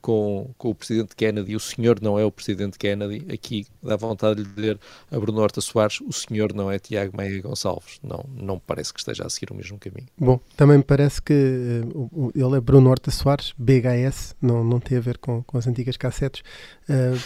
com, 0.06 0.54
com 0.56 0.70
o 0.70 0.74
presidente 0.74 1.16
Kennedy, 1.16 1.56
o 1.56 1.58
senhor 1.58 2.00
não 2.00 2.16
é 2.16 2.24
o 2.24 2.30
presidente 2.30 2.78
Kennedy, 2.78 3.26
aqui 3.34 3.66
dá 3.82 3.96
vontade 3.96 4.36
de 4.36 4.48
lhe 4.48 4.54
dizer 4.54 4.78
a 5.10 5.18
Bruno 5.18 5.40
Horta 5.40 5.60
Soares, 5.60 6.00
o 6.00 6.12
senhor 6.12 6.54
não 6.54 6.70
é 6.70 6.78
Tiago 6.78 7.16
Meia 7.16 7.42
Gonçalves. 7.42 7.98
Não, 8.04 8.24
não 8.32 8.56
parece 8.56 8.94
que 8.94 9.00
esteja 9.00 9.26
a 9.26 9.28
seguir 9.28 9.50
o 9.50 9.56
mesmo 9.56 9.76
caminho. 9.80 10.06
Bom, 10.16 10.38
também 10.56 10.78
me 10.78 10.84
parece 10.84 11.20
que 11.20 11.32
uh, 11.32 12.30
ele 12.36 12.56
é 12.56 12.60
Bruno 12.60 12.88
Horta 12.88 13.10
Soares, 13.10 13.52
BHS, 13.58 14.36
não, 14.40 14.62
não 14.62 14.78
tem 14.78 14.96
a 14.96 15.00
ver 15.00 15.18
com, 15.18 15.42
com 15.42 15.58
as 15.58 15.66
antigas 15.66 15.96
cassetes. 15.96 16.44
Uh, 16.88 17.18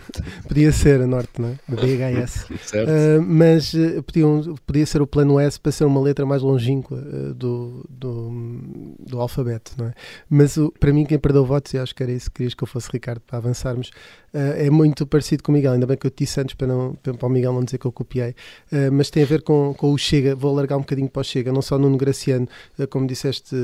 podia 0.48 0.72
ser 0.72 1.02
a 1.02 1.06
Norte, 1.06 1.38
não 1.38 1.50
é? 1.50 1.58
BHS. 1.68 2.46
Uh, 2.72 3.20
mas 3.22 3.74
uh, 3.74 4.02
podia, 4.02 4.86
ser 4.86 5.02
o 5.02 5.06
plano 5.06 5.38
S 5.38 5.60
para 5.60 5.70
ser 5.70 5.84
uma 5.84 6.00
letra 6.00 6.24
mais 6.24 6.42
longínqua 6.42 6.96
do, 7.34 7.84
do, 7.88 8.96
do 8.98 9.20
alfabeto, 9.20 9.72
não 9.76 9.86
é? 9.86 9.94
Mas 10.28 10.56
para 10.80 10.92
mim, 10.92 11.04
quem 11.04 11.18
perdeu 11.18 11.44
votos, 11.44 11.74
e 11.74 11.78
acho 11.78 11.94
que 11.94 12.02
era 12.02 12.10
isso 12.10 12.21
que 12.28 12.36
querias 12.36 12.54
que 12.54 12.62
eu 12.62 12.66
fosse 12.66 12.88
Ricardo 12.92 13.20
para 13.20 13.38
avançarmos, 13.38 13.88
uh, 14.32 14.56
é 14.56 14.70
muito 14.70 15.06
parecido 15.06 15.42
com 15.42 15.52
o 15.52 15.54
Miguel. 15.54 15.72
Ainda 15.72 15.86
bem 15.86 15.96
que 15.96 16.06
eu 16.06 16.10
te 16.10 16.24
disse 16.24 16.40
antes 16.40 16.54
para, 16.54 16.66
não, 16.66 16.94
para 16.94 17.26
o 17.26 17.30
Miguel 17.30 17.52
não 17.52 17.64
dizer 17.64 17.78
que 17.78 17.86
eu 17.86 17.92
copiei, 17.92 18.30
uh, 18.30 18.92
mas 18.92 19.10
tem 19.10 19.22
a 19.22 19.26
ver 19.26 19.42
com, 19.42 19.74
com 19.74 19.92
o 19.92 19.98
Chega. 19.98 20.34
Vou 20.34 20.50
alargar 20.50 20.78
um 20.78 20.82
bocadinho 20.82 21.08
para 21.08 21.20
o 21.20 21.24
Chega, 21.24 21.52
não 21.52 21.62
só 21.62 21.78
no 21.78 21.96
Graciano, 21.96 22.48
uh, 22.78 22.86
como 22.88 23.06
disseste, 23.06 23.54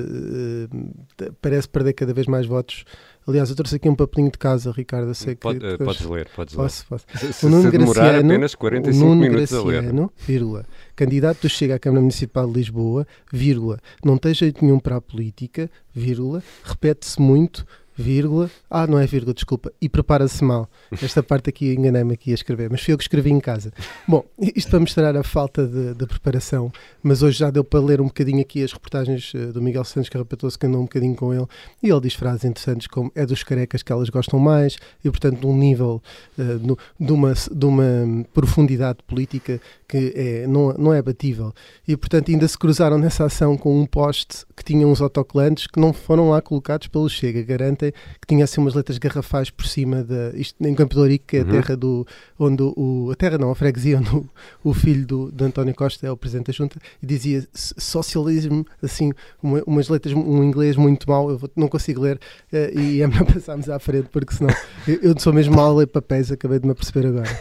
parece 1.41 1.69
perder 1.69 1.93
cada 1.93 2.13
vez 2.13 2.27
mais 2.27 2.47
votos. 2.47 2.85
Aliás, 3.29 3.51
eu 3.51 3.57
trouxe 3.57 3.77
aqui 3.77 3.87
um 3.87 3.95
papelinho 3.95 4.33
de 4.33 4.39
casa, 4.39 4.73
Ricardo. 4.73 5.15
sei 5.15 5.35
Pode, 5.35 5.59
que, 5.59 5.85
podes 5.85 6.01
ler, 6.01 6.27
podes 6.35 6.55
posso, 6.55 6.87
ler. 6.91 6.99
Posso. 6.99 7.35
Se, 7.35 7.45
o 7.45 7.51
Nuno 7.51 7.65
se 7.65 7.71
demorar 7.71 8.05
Graciano, 8.05 8.31
apenas 8.31 8.55
45 8.55 8.97
o 8.97 9.07
Nuno 9.07 9.21
minutos 9.21 9.51
Graciano, 9.51 10.03
a 10.03 10.05
ler. 10.05 10.11
vírgula, 10.27 10.65
candidato 10.97 11.43
do 11.43 11.49
Chega 11.51 11.75
à 11.75 11.79
Câmara 11.79 12.01
Municipal 12.01 12.47
de 12.47 12.55
Lisboa, 12.55 13.07
vírgula, 13.31 13.79
não 14.03 14.17
tem 14.17 14.33
jeito 14.33 14.65
nenhum 14.65 14.79
para 14.79 14.97
a 14.97 15.01
política, 15.03 15.71
vírgula, 15.95 16.43
repete-se 16.65 17.21
muito, 17.21 17.67
vírgula, 17.99 18.49
ah, 18.71 18.87
não 18.87 18.99
é 18.99 19.07
vírgula, 19.07 19.35
desculpa, 19.35 19.73
e 19.81 19.89
prepara-se 19.89 20.43
mal. 20.45 20.71
Esta 21.03 21.21
parte 21.21 21.51
aqui 21.51 21.75
enganei-me 21.75 22.15
aqui 22.15 22.31
a 22.31 22.35
escrever, 22.35 22.71
mas 22.71 22.81
fui 22.81 22.95
eu 22.95 22.99
que 22.99 23.03
escrevi 23.03 23.31
em 23.31 23.41
casa. 23.41 23.73
Bom, 24.07 24.25
isto 24.55 24.71
para 24.71 24.79
mostrar 24.79 25.17
a 25.17 25.25
falta 25.25 25.67
de, 25.67 25.95
de, 25.95 26.07
preparação, 26.07 26.71
mas 27.03 27.23
hoje 27.23 27.39
já 27.39 27.51
deu 27.51 27.65
para 27.65 27.81
ler 27.81 28.01
um 28.01 28.07
bocadinho 28.07 28.41
aqui 28.41 28.63
as 28.63 28.73
reportagens 28.73 29.35
uh, 29.35 29.53
do 29.53 29.61
Miguel 29.61 29.85
Santos 29.85 30.09
Carrapatoso, 30.09 30.57
que 30.57 30.67
andou 30.67 30.81
um 30.81 30.85
bocadinho 30.85 31.17
com 31.17 31.35
ele, 31.35 31.47
e 31.83 31.91
ele 31.91 32.01
diz 32.01 32.15
frases 32.15 32.45
interessantes 32.45 32.87
como 32.87 33.11
é 33.17 33.27
dos 33.27 33.43
carecas 33.43 33.83
que 33.83 33.91
elas 33.91 34.09
gostam 34.09 34.39
mais, 34.39 34.77
e 35.05 35.11
portanto 35.11 35.41
de 35.41 35.47
um 35.47 35.57
nível, 35.57 36.01
uh, 36.39 36.43
no, 36.43 36.79
de, 37.01 37.13
uma, 37.13 37.35
de 37.35 37.67
uma 37.67 38.25
profundidade 38.33 38.99
política 39.07 39.61
que 39.89 40.13
é, 40.15 40.47
não, 40.47 40.73
não 40.75 40.93
é 40.93 41.01
batível. 41.01 41.53
E 41.87 41.97
portanto 41.97 42.31
ainda 42.31 42.47
se 42.47 42.59
cruzaram 42.59 42.99
nessa 42.99 43.25
ação 43.25 43.57
com 43.57 43.81
um 43.81 43.87
poste 43.87 44.45
que 44.55 44.65
tinha 44.65 44.87
uns 44.87 45.01
autocolantes 45.01 45.67
que 45.67 45.81
não 45.81 45.93
foram 45.93 46.31
lá 46.31 46.43
colocados 46.43 46.89
pelo 46.89 47.09
Chega, 47.09 47.43
garantem 47.43 47.93
que 48.21 48.27
tinha 48.27 48.45
assim 48.45 48.61
umas 48.61 48.75
letras 48.75 48.99
garrafais 48.99 49.51
por 49.51 49.67
cima 49.67 50.03
da. 50.03 50.31
Isto 50.35 50.57
em 50.65 50.75
Campo 50.75 50.95
de 50.95 51.01
Ourique, 51.01 51.25
que 51.27 51.37
é 51.39 51.41
a 51.41 51.45
uhum. 51.45 51.51
terra 51.51 51.77
do. 51.77 52.07
onde 52.39 52.63
o. 52.63 53.11
a 53.11 53.15
terra 53.15 53.39
não, 53.39 53.51
a 53.51 53.55
freguesia 53.55 53.99
onde 53.99 54.15
o, 54.15 54.29
o 54.63 54.75
filho 54.75 55.07
do, 55.07 55.33
de 55.33 55.45
António 55.45 55.75
Costa 55.75 56.07
é 56.07 56.11
o 56.11 56.17
presidente 56.17 56.49
da 56.49 56.53
junta, 56.53 56.79
e 57.03 57.07
dizia 57.07 57.47
socialismo, 57.53 58.67
assim, 58.83 59.13
uma, 59.43 59.63
umas 59.67 59.89
letras, 59.89 60.15
um 60.15 60.43
inglês 60.43 60.77
muito 60.77 61.09
mau, 61.09 61.31
eu 61.31 61.39
vou, 61.39 61.51
não 61.57 61.69
consigo 61.69 62.03
ler, 62.03 62.19
uh, 62.53 62.79
e 62.79 63.01
é 63.01 63.07
melhor 63.07 63.25
passarmos 63.33 63.69
à 63.69 63.79
frente, 63.79 64.09
porque 64.11 64.35
senão 64.35 64.55
eu, 64.87 64.99
eu 65.03 65.15
sou 65.19 65.33
mesmo 65.33 65.55
mal 65.55 65.71
a 65.71 65.79
ler 65.79 65.87
papéis, 65.87 66.31
acabei 66.31 66.59
de 66.59 66.67
me 66.67 66.73
aperceber 66.73 67.07
agora. 67.07 67.29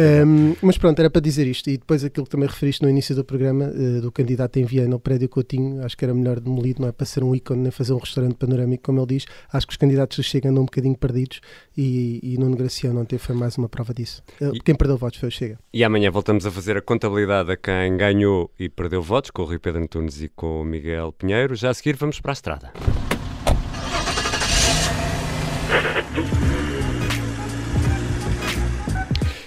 Um, 0.00 0.54
mas 0.62 0.78
pronto, 0.78 0.98
era 0.98 1.10
para 1.10 1.20
dizer 1.20 1.46
isto, 1.46 1.68
e 1.68 1.76
depois 1.90 2.04
aquilo 2.04 2.24
que 2.24 2.30
também 2.30 2.48
referiste 2.48 2.84
no 2.84 2.88
início 2.88 3.16
do 3.16 3.24
programa, 3.24 3.64
uh, 3.64 4.00
do 4.00 4.12
candidato 4.12 4.56
em 4.58 4.64
Viana 4.64 4.94
ao 4.94 5.00
prédio 5.00 5.28
Coutinho, 5.28 5.84
acho 5.84 5.96
que 5.96 6.04
era 6.04 6.14
melhor 6.14 6.38
demolido, 6.38 6.80
não 6.80 6.88
é 6.88 6.92
para 6.92 7.04
ser 7.04 7.24
um 7.24 7.34
ícone 7.34 7.62
nem 7.62 7.72
fazer 7.72 7.92
um 7.92 7.98
restaurante 7.98 8.36
panorâmico, 8.36 8.84
como 8.84 9.00
ele 9.00 9.06
diz, 9.08 9.26
acho 9.52 9.66
que 9.66 9.72
os 9.72 9.76
candidatos 9.76 10.24
Chega 10.24 10.48
andam 10.48 10.62
um 10.62 10.66
bocadinho 10.66 10.96
perdidos 10.96 11.40
e, 11.76 12.20
e 12.22 12.38
Nuno 12.38 12.54
Graciano 12.54 13.00
ontem 13.00 13.18
foi 13.18 13.34
mais 13.34 13.58
uma 13.58 13.68
prova 13.68 13.92
disso. 13.92 14.22
Eh, 14.40 14.52
quem 14.64 14.76
perdeu 14.76 14.96
votos 14.96 15.18
foi 15.18 15.30
o 15.30 15.32
Chega. 15.32 15.58
E 15.72 15.82
amanhã 15.82 16.12
voltamos 16.12 16.46
a 16.46 16.50
fazer 16.50 16.76
a 16.76 16.82
contabilidade 16.82 17.50
a 17.50 17.56
quem 17.56 17.96
ganhou 17.96 18.52
e 18.56 18.68
perdeu 18.68 19.02
votos, 19.02 19.32
com 19.32 19.42
o 19.42 19.46
Rui 19.46 19.58
Pedro 19.58 19.82
Antunes 19.82 20.22
e 20.22 20.28
com 20.28 20.60
o 20.60 20.64
Miguel 20.64 21.10
Pinheiro. 21.10 21.56
Já 21.56 21.70
a 21.70 21.74
seguir 21.74 21.96
vamos 21.96 22.20
para 22.20 22.30
a 22.30 22.34
estrada. 22.34 22.72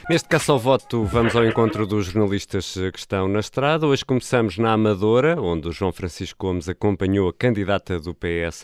Neste 0.09 0.27
caso 0.27 0.51
ao 0.51 0.59
voto, 0.59 1.05
vamos 1.05 1.33
ao 1.33 1.45
encontro 1.45 1.87
dos 1.87 2.07
jornalistas 2.07 2.73
que 2.91 2.99
estão 2.99 3.25
na 3.29 3.39
estrada. 3.39 3.87
Hoje 3.87 4.03
começamos 4.03 4.57
na 4.57 4.73
Amadora, 4.73 5.41
onde 5.41 5.69
o 5.69 5.71
João 5.71 5.93
Francisco 5.93 6.45
Gomes 6.45 6.67
acompanhou 6.67 7.29
a 7.29 7.33
candidata 7.33 7.97
do 8.01 8.13
PS 8.13 8.63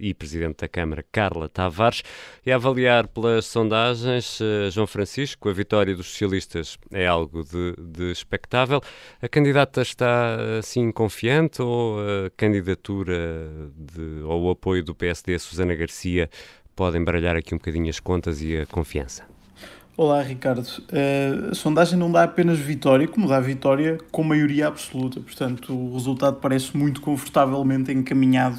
e 0.00 0.12
Presidente 0.12 0.62
da 0.62 0.68
Câmara, 0.68 1.04
Carla 1.12 1.48
Tavares, 1.48 2.02
e 2.44 2.50
a 2.50 2.56
avaliar 2.56 3.06
pelas 3.06 3.46
sondagens, 3.46 4.40
eh, 4.40 4.70
João 4.72 4.88
Francisco, 4.88 5.48
a 5.48 5.52
vitória 5.52 5.94
dos 5.94 6.08
socialistas 6.08 6.76
é 6.90 7.06
algo 7.06 7.44
de, 7.44 7.76
de 7.78 8.10
expectável. 8.10 8.80
A 9.22 9.28
candidata 9.28 9.82
está 9.82 10.36
assim 10.58 10.90
confiante 10.90 11.62
ou 11.62 12.00
a 12.00 12.30
candidatura 12.36 13.70
de, 13.76 14.22
ou 14.24 14.48
o 14.48 14.50
apoio 14.50 14.82
do 14.82 14.96
PSD 14.96 15.36
a 15.36 15.38
Susana 15.38 15.76
Garcia 15.76 16.28
pode 16.74 16.98
embaralhar 16.98 17.36
aqui 17.36 17.54
um 17.54 17.58
bocadinho 17.58 17.88
as 17.88 18.00
contas 18.00 18.42
e 18.42 18.56
a 18.56 18.66
confiança? 18.66 19.24
Olá, 19.94 20.22
Ricardo. 20.22 20.66
Uh, 20.66 21.50
a 21.50 21.54
sondagem 21.54 21.98
não 21.98 22.10
dá 22.10 22.22
apenas 22.22 22.58
vitória, 22.58 23.06
como 23.06 23.28
dá 23.28 23.38
vitória 23.38 23.98
com 24.10 24.24
maioria 24.24 24.66
absoluta. 24.66 25.20
Portanto, 25.20 25.74
o 25.74 25.92
resultado 25.92 26.36
parece 26.36 26.74
muito 26.74 27.02
confortavelmente 27.02 27.92
encaminhado 27.92 28.58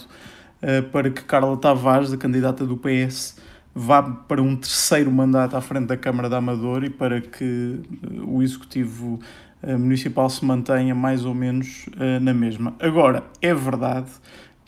uh, 0.61 0.83
para 0.91 1.09
que 1.09 1.23
Carla 1.23 1.57
Tavares, 1.57 2.13
a 2.13 2.17
candidata 2.17 2.63
do 2.67 2.77
PS, 2.77 3.39
vá 3.73 4.03
para 4.03 4.43
um 4.43 4.55
terceiro 4.55 5.11
mandato 5.11 5.57
à 5.57 5.61
frente 5.61 5.87
da 5.87 5.97
Câmara 5.97 6.29
da 6.29 6.37
Amador 6.37 6.83
e 6.83 6.91
para 6.91 7.19
que 7.19 7.43
uh, 7.43 8.37
o 8.37 8.43
Executivo 8.43 9.19
Municipal 9.65 10.29
se 10.29 10.43
mantenha 10.43 10.93
mais 10.93 11.23
ou 11.23 11.33
menos 11.33 11.85
na 12.21 12.33
mesma. 12.33 12.75
Agora, 12.81 13.23
é 13.41 13.53
verdade 13.53 14.09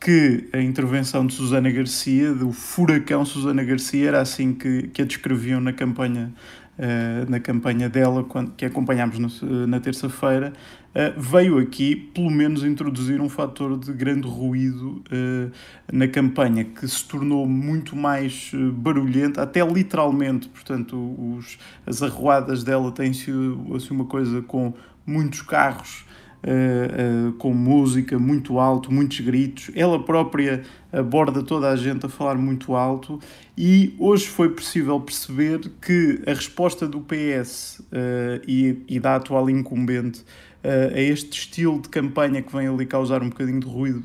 que 0.05 0.47
a 0.53 0.61
intervenção 0.61 1.25
de 1.25 1.33
Susana 1.33 1.71
Garcia, 1.71 2.31
do 2.31 2.51
furacão 2.51 3.25
Susana 3.25 3.63
Garcia, 3.63 4.09
era 4.09 4.21
assim 4.21 4.53
que, 4.53 4.83
que 4.89 5.01
a 5.01 5.05
descreviam 5.05 5.59
na 5.59 5.73
campanha, 5.73 6.31
uh, 6.77 7.27
na 7.27 7.39
campanha 7.39 7.89
dela, 7.89 8.23
quando, 8.23 8.51
que 8.51 8.65
acompanhámos 8.65 9.17
no, 9.17 9.65
na 9.65 9.79
terça-feira, 9.79 10.53
uh, 10.93 11.19
veio 11.19 11.57
aqui, 11.57 11.95
pelo 11.95 12.29
menos, 12.29 12.63
introduzir 12.63 13.19
um 13.19 13.27
fator 13.27 13.79
de 13.79 13.91
grande 13.93 14.27
ruído 14.27 15.03
uh, 15.11 15.51
na 15.91 16.07
campanha, 16.07 16.63
que 16.65 16.87
se 16.87 17.03
tornou 17.03 17.47
muito 17.47 17.95
mais 17.95 18.51
barulhenta, 18.73 19.41
até 19.41 19.65
literalmente, 19.65 20.47
portanto, 20.49 20.95
os, 21.35 21.57
as 21.83 22.03
arruadas 22.03 22.63
dela 22.63 22.91
têm 22.91 23.11
sido 23.11 23.73
assim, 23.75 23.91
uma 23.91 24.05
coisa 24.05 24.43
com 24.43 24.71
muitos 25.03 25.41
carros 25.41 26.04
uh, 26.45 27.33
com 27.33 27.53
música 27.53 28.19
muito 28.19 28.59
alto, 28.59 28.93
muitos 28.93 29.19
gritos. 29.19 29.71
Ela 29.75 30.01
própria 30.01 30.63
aborda 30.91 31.43
toda 31.43 31.69
a 31.69 31.75
gente 31.75 32.05
a 32.05 32.09
falar 32.09 32.35
muito 32.35 32.75
alto 32.75 33.19
e 33.57 33.95
hoje 33.99 34.27
foi 34.27 34.49
possível 34.49 34.99
perceber 34.99 35.59
que 35.81 36.21
a 36.25 36.33
resposta 36.33 36.87
do 36.87 37.01
PS 37.01 37.79
uh, 37.79 38.41
e, 38.47 38.83
e, 38.87 38.99
da 38.99 39.15
atual 39.15 39.49
incumbente 39.49 40.23
a 40.63 40.99
este 40.99 41.41
estilo 41.41 41.79
de 41.79 41.89
campanha 41.89 42.41
que 42.41 42.51
vem 42.51 42.67
ali 42.67 42.87
causar 42.87 43.21
um 43.21 43.29
bocadinho 43.29 43.59
de 43.59 43.67
ruído 43.67 44.03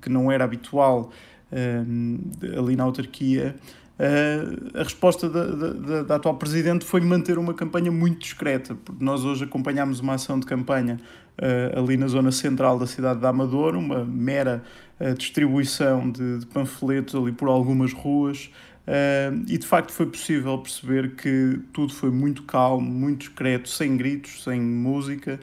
que 0.00 0.08
não 0.08 0.30
era 0.30 0.44
habitual 0.44 1.10
ali 2.56 2.76
na 2.76 2.84
autarquia, 2.84 3.56
Uh, 3.96 4.76
a 4.80 4.82
resposta 4.82 5.28
da, 5.28 5.44
da, 5.46 6.02
da, 6.02 6.16
atual 6.16 6.34
Presidente 6.34 6.84
foi 6.84 7.00
manter 7.00 7.38
uma 7.38 7.54
campanha 7.54 7.92
muito 7.92 8.18
discreta, 8.18 8.74
porque 8.74 9.04
nós 9.04 9.24
hoje 9.24 9.44
acompanhámos 9.44 10.00
uma 10.00 10.14
ação 10.14 10.40
de 10.40 10.46
campanha 10.46 10.98
uh, 11.38 11.78
ali 11.78 11.96
na 11.96 12.08
zona 12.08 12.32
central 12.32 12.76
da 12.76 12.88
cidade 12.88 13.20
da 13.20 13.28
Amadora, 13.28 13.78
uma 13.78 14.04
mera 14.04 14.64
uh, 14.98 15.14
distribuição 15.14 16.10
de, 16.10 16.40
de, 16.40 16.46
panfletos 16.46 17.14
ali 17.14 17.30
por 17.30 17.48
algumas 17.48 17.92
ruas, 17.92 18.50
e 19.46 19.56
de 19.56 19.66
facto 19.66 19.92
foi 19.92 20.04
possível 20.04 20.58
perceber 20.58 21.14
que 21.16 21.58
tudo 21.72 21.94
foi 21.94 22.10
muito 22.10 22.42
calmo, 22.42 22.86
muito 22.86 23.20
discreto, 23.20 23.66
sem 23.66 23.96
gritos, 23.96 24.44
sem 24.44 24.60
música. 24.60 25.40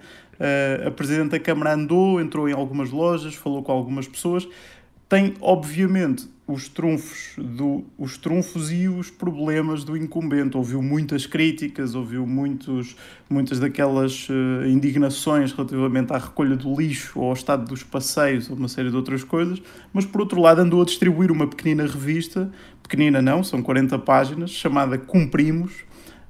a 0.86 0.92
Presidente 0.92 1.32
da 1.32 1.40
Câmara 1.40 1.74
andou, 1.74 2.22
entrou 2.22 2.48
em 2.48 2.54
algumas 2.54 2.92
lojas, 2.92 3.34
falou 3.34 3.64
com 3.64 3.72
algumas 3.72 4.08
pessoas, 4.08 4.48
tem 5.10 5.34
obviamente 5.42 6.30
os 6.52 6.68
trunfos, 6.68 7.34
do, 7.38 7.84
os 7.98 8.18
trunfos 8.18 8.72
e 8.72 8.88
os 8.88 9.10
problemas 9.10 9.84
do 9.84 9.96
incumbente. 9.96 10.58
Ouviu 10.58 10.82
muitas 10.82 11.26
críticas, 11.26 11.96
ouviu 11.96 12.26
muitos, 12.28 12.96
muitas 13.30 13.60
daquelas 13.60 14.28
uh, 14.30 14.66
indignações 14.68 15.52
relativamente 15.52 16.14
à 16.14 16.18
recolha 16.18 16.56
do 16.56 16.76
lixo 16.76 17.20
ou 17.20 17.28
ao 17.28 17.34
estado 17.34 17.66
dos 17.66 17.84
passeios 17.84 18.50
ou 18.50 18.56
uma 18.56 18.68
série 18.68 18.90
de 18.90 18.96
outras 18.96 19.24
coisas, 19.24 19.62
mas 19.94 20.06
por 20.06 20.22
outro 20.22 20.42
lado 20.42 20.62
andou 20.62 20.82
a 20.82 20.86
distribuir 20.86 21.32
uma 21.32 21.48
pequenina 21.48 21.84
revista, 21.84 22.52
pequenina 22.84 23.22
não, 23.22 23.44
são 23.44 23.62
40 23.62 23.98
páginas, 24.00 24.52
chamada 24.52 24.98
Cumprimos, 24.98 25.72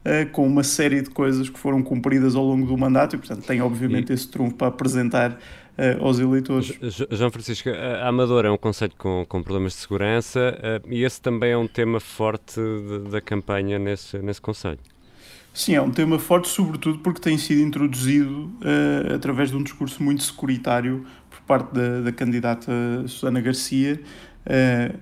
uh, 0.05 0.29
com 0.31 0.45
uma 0.47 0.63
série 0.63 1.01
de 1.01 1.09
coisas 1.09 1.49
que 1.49 1.59
foram 1.59 1.81
cumpridas 1.81 2.35
ao 2.35 2.43
longo 2.43 2.65
do 2.65 2.77
mandato 2.77 3.15
e, 3.15 3.19
portanto, 3.19 3.45
tem 3.45 3.61
obviamente 3.61 4.09
e... 4.09 4.13
esse 4.13 4.27
trunfo 4.27 4.55
para 4.55 4.67
apresentar 4.67 5.31
uh, 5.31 6.03
aos 6.03 6.19
eleitores. 6.19 6.73
João 7.11 7.31
Francisco, 7.31 7.69
a 7.69 8.07
Amadora 8.07 8.47
é 8.47 8.51
um 8.51 8.57
conselho 8.57 8.93
com, 8.97 9.25
com 9.27 9.41
problemas 9.41 9.73
de 9.73 9.79
segurança 9.79 10.57
uh, 10.57 10.87
e 10.91 11.03
esse 11.03 11.21
também 11.21 11.51
é 11.51 11.57
um 11.57 11.67
tema 11.67 11.99
forte 11.99 12.59
de, 12.59 13.09
da 13.09 13.21
campanha 13.21 13.77
nesse, 13.79 14.17
nesse 14.19 14.41
conselho. 14.41 14.79
Sim, 15.53 15.75
é 15.75 15.81
um 15.81 15.91
tema 15.91 16.17
forte, 16.17 16.47
sobretudo 16.47 16.99
porque 16.99 17.19
tem 17.19 17.37
sido 17.37 17.61
introduzido 17.61 18.51
uh, 18.61 19.15
através 19.15 19.49
de 19.49 19.57
um 19.57 19.63
discurso 19.63 20.01
muito 20.01 20.23
securitário 20.23 21.05
por 21.29 21.41
parte 21.41 21.73
da, 21.73 22.01
da 22.01 22.11
candidata 22.11 22.71
Susana 23.05 23.41
Garcia, 23.41 23.99
Uh, 24.41 24.97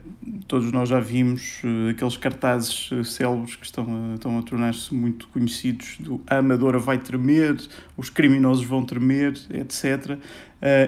todos 0.48 0.69
nós 0.69 0.89
já 0.89 1.00
vimos 1.00 1.62
uh, 1.63 1.91
aqueles 1.91 2.17
cartazes 2.17 2.91
uh, 2.91 3.05
célebres 3.05 3.55
que 3.55 3.65
estão 3.65 3.86
a, 4.12 4.15
estão 4.15 4.38
a 4.38 4.41
tornar-se 4.43 4.93
muito 4.93 5.29
conhecidos 5.29 5.96
do 5.98 6.19
a 6.27 6.38
amadora 6.38 6.77
vai 6.77 6.98
tremer, 6.98 7.55
os 7.96 8.10
criminosos 8.10 8.65
vão 8.65 8.84
tremer, 8.84 9.39
etc. 9.51 10.17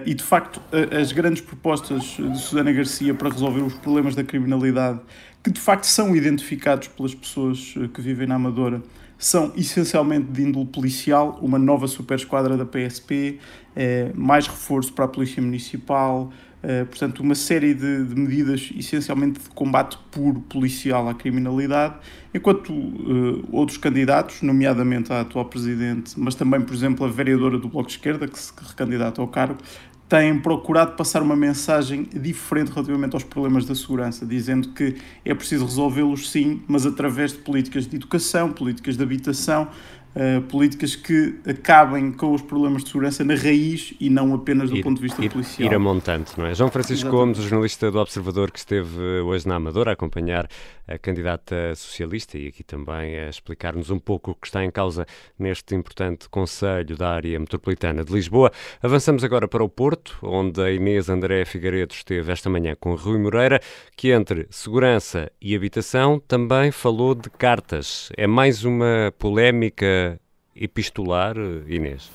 e 0.06 0.14
de 0.14 0.22
facto 0.22 0.62
as 1.00 1.14
grandes 1.14 1.42
propostas 1.42 2.04
de 2.04 2.38
Susana 2.38 2.74
Garcia 2.74 3.14
para 3.14 3.30
resolver 3.30 3.62
os 3.62 3.74
problemas 3.76 4.16
da 4.16 4.24
criminalidade 4.24 5.00
que 5.42 5.50
de 5.50 5.60
facto 5.60 5.86
são 5.86 6.14
identificados 6.14 6.90
pelas 6.90 7.16
pessoas 7.16 7.74
que 7.94 8.02
vivem 8.02 8.28
na 8.28 8.36
Amadora 8.36 8.82
são 9.18 9.54
essencialmente 9.56 10.32
de 10.32 10.42
índole 10.42 10.66
policial, 10.66 11.40
uma 11.42 11.58
nova 11.58 11.88
super 11.88 12.18
esquadra 12.18 12.58
da 12.58 12.66
PSP, 12.66 13.40
mais 14.16 14.48
reforço 14.48 14.92
para 14.94 15.06
a 15.06 15.08
Polícia 15.08 15.42
Municipal, 15.42 16.32
Uh, 16.64 16.86
portanto, 16.86 17.22
uma 17.22 17.34
série 17.34 17.74
de, 17.74 18.06
de, 18.06 18.16
medidas 18.16 18.72
essencialmente 18.78 19.40
de 19.40 19.50
combate 19.50 19.98
puro 20.12 20.42
policial 20.42 21.10
à 21.10 21.14
criminalidade, 21.14 21.96
enquanto 22.34 22.72
uh, 22.72 23.48
outros 23.52 23.80
candidatos, 23.80 24.44
nomeadamente 24.44 25.12
a 25.12 25.22
atual 25.22 25.46
Presidente, 25.46 26.14
mas 26.18 26.36
também, 26.36 26.62
por 26.62 26.76
exemplo, 26.76 27.04
a 27.04 27.10
vereadora 27.10 27.58
do 27.58 27.68
Bloco 27.68 27.88
de 27.88 27.96
Esquerda, 27.96 28.28
que 28.28 28.38
se 28.38 28.54
recandidata 28.62 29.20
ao 29.20 29.28
cargo, 29.28 29.58
têm 30.12 30.38
procurado 30.38 30.98
passar 30.98 31.24
uma 31.24 31.38
mensagem 31.38 32.04
diferente 32.04 32.70
relativamente 32.70 33.14
aos 33.14 33.24
problemas 33.24 33.66
da 33.66 33.74
segurança, 33.74 34.26
dizendo 34.26 34.68
que 34.74 34.98
é 35.24 35.34
preciso 35.34 35.64
resolvê-los 35.64 36.30
sim, 36.30 36.62
mas 36.68 36.86
através 36.86 37.32
de 37.32 37.38
políticas 37.38 37.88
de 37.88 37.96
educação, 37.96 38.52
políticas 38.52 38.98
de 38.98 39.04
habitação, 39.04 39.70
uh, 40.16 40.42
políticas 40.44 40.96
que 40.96 41.36
acabem 41.48 42.12
com 42.12 42.34
os 42.34 42.42
problemas 42.42 42.84
de 42.84 42.90
segurança 42.90 43.24
na 43.24 43.36
raiz 43.36 43.94
e 44.00 44.10
não 44.10 44.34
apenas 44.34 44.70
do 44.70 44.78
ir, 44.78 44.84
ponto 44.84 44.98
de 44.98 45.04
vista 45.04 45.24
ir, 45.24 45.32
policial. 45.32 45.72
Ir 45.72 45.76
a 45.76 45.80
montante, 45.80 46.38
não 46.38 46.46
é? 46.46 46.54
João 46.54 46.70
Francisco 46.70 47.08
Exatamente. 47.08 47.36
Gomes, 47.36 47.50
jornalista 47.50 47.92
do 47.92 48.00
Observador, 48.00 48.52
que 48.52 48.60
esteve 48.60 49.00
hoje 49.00 49.48
na 49.48 49.56
Amadora 49.56 49.92
a 49.92 49.94
acompanhar 49.94 50.48
a 50.88 50.98
candidata 50.98 51.74
socialista 51.76 52.38
e 52.38 52.48
aqui 52.48 52.64
também 52.64 53.18
a 53.18 53.30
explicar-nos 53.30 53.90
um 53.90 54.00
pouco 54.00 54.32
o 54.32 54.36
que 54.36 54.48
está 54.48 54.64
em 54.64 54.72
causa 54.72 55.06
neste 55.40 55.74
importante 55.76 56.28
Conselho 56.30 56.98
da 56.98 57.10
área 57.10 57.40
metropolitana 57.40 58.04
de 58.04 58.12
Lisboa. 58.12 58.52
Avançamos 58.82 59.24
agora 59.24 59.48
para 59.48 59.64
o 59.64 59.70
Porto, 59.70 60.18
onde 60.22 60.62
a 60.62 60.72
Inês 60.72 61.10
André 61.10 61.46
Figueiredo 61.46 61.94
esteve 61.94 62.32
esta 62.32 62.50
manhã 62.50 62.76
com 62.80 62.96
Rui 62.96 63.18
Moreira, 63.18 63.60
que 63.96 64.12
entre 64.12 64.48
segurança 64.50 65.32
e 65.42 65.56
habitação 65.56 66.20
também 66.20 66.72
falou 66.72 67.16
de 67.16 67.30
cartas. 67.30 68.10
É 68.18 68.28
mais 68.28 68.64
uma 68.64 69.14
polémica 69.18 70.01
epistolar, 70.56 71.36
Inês? 71.68 72.10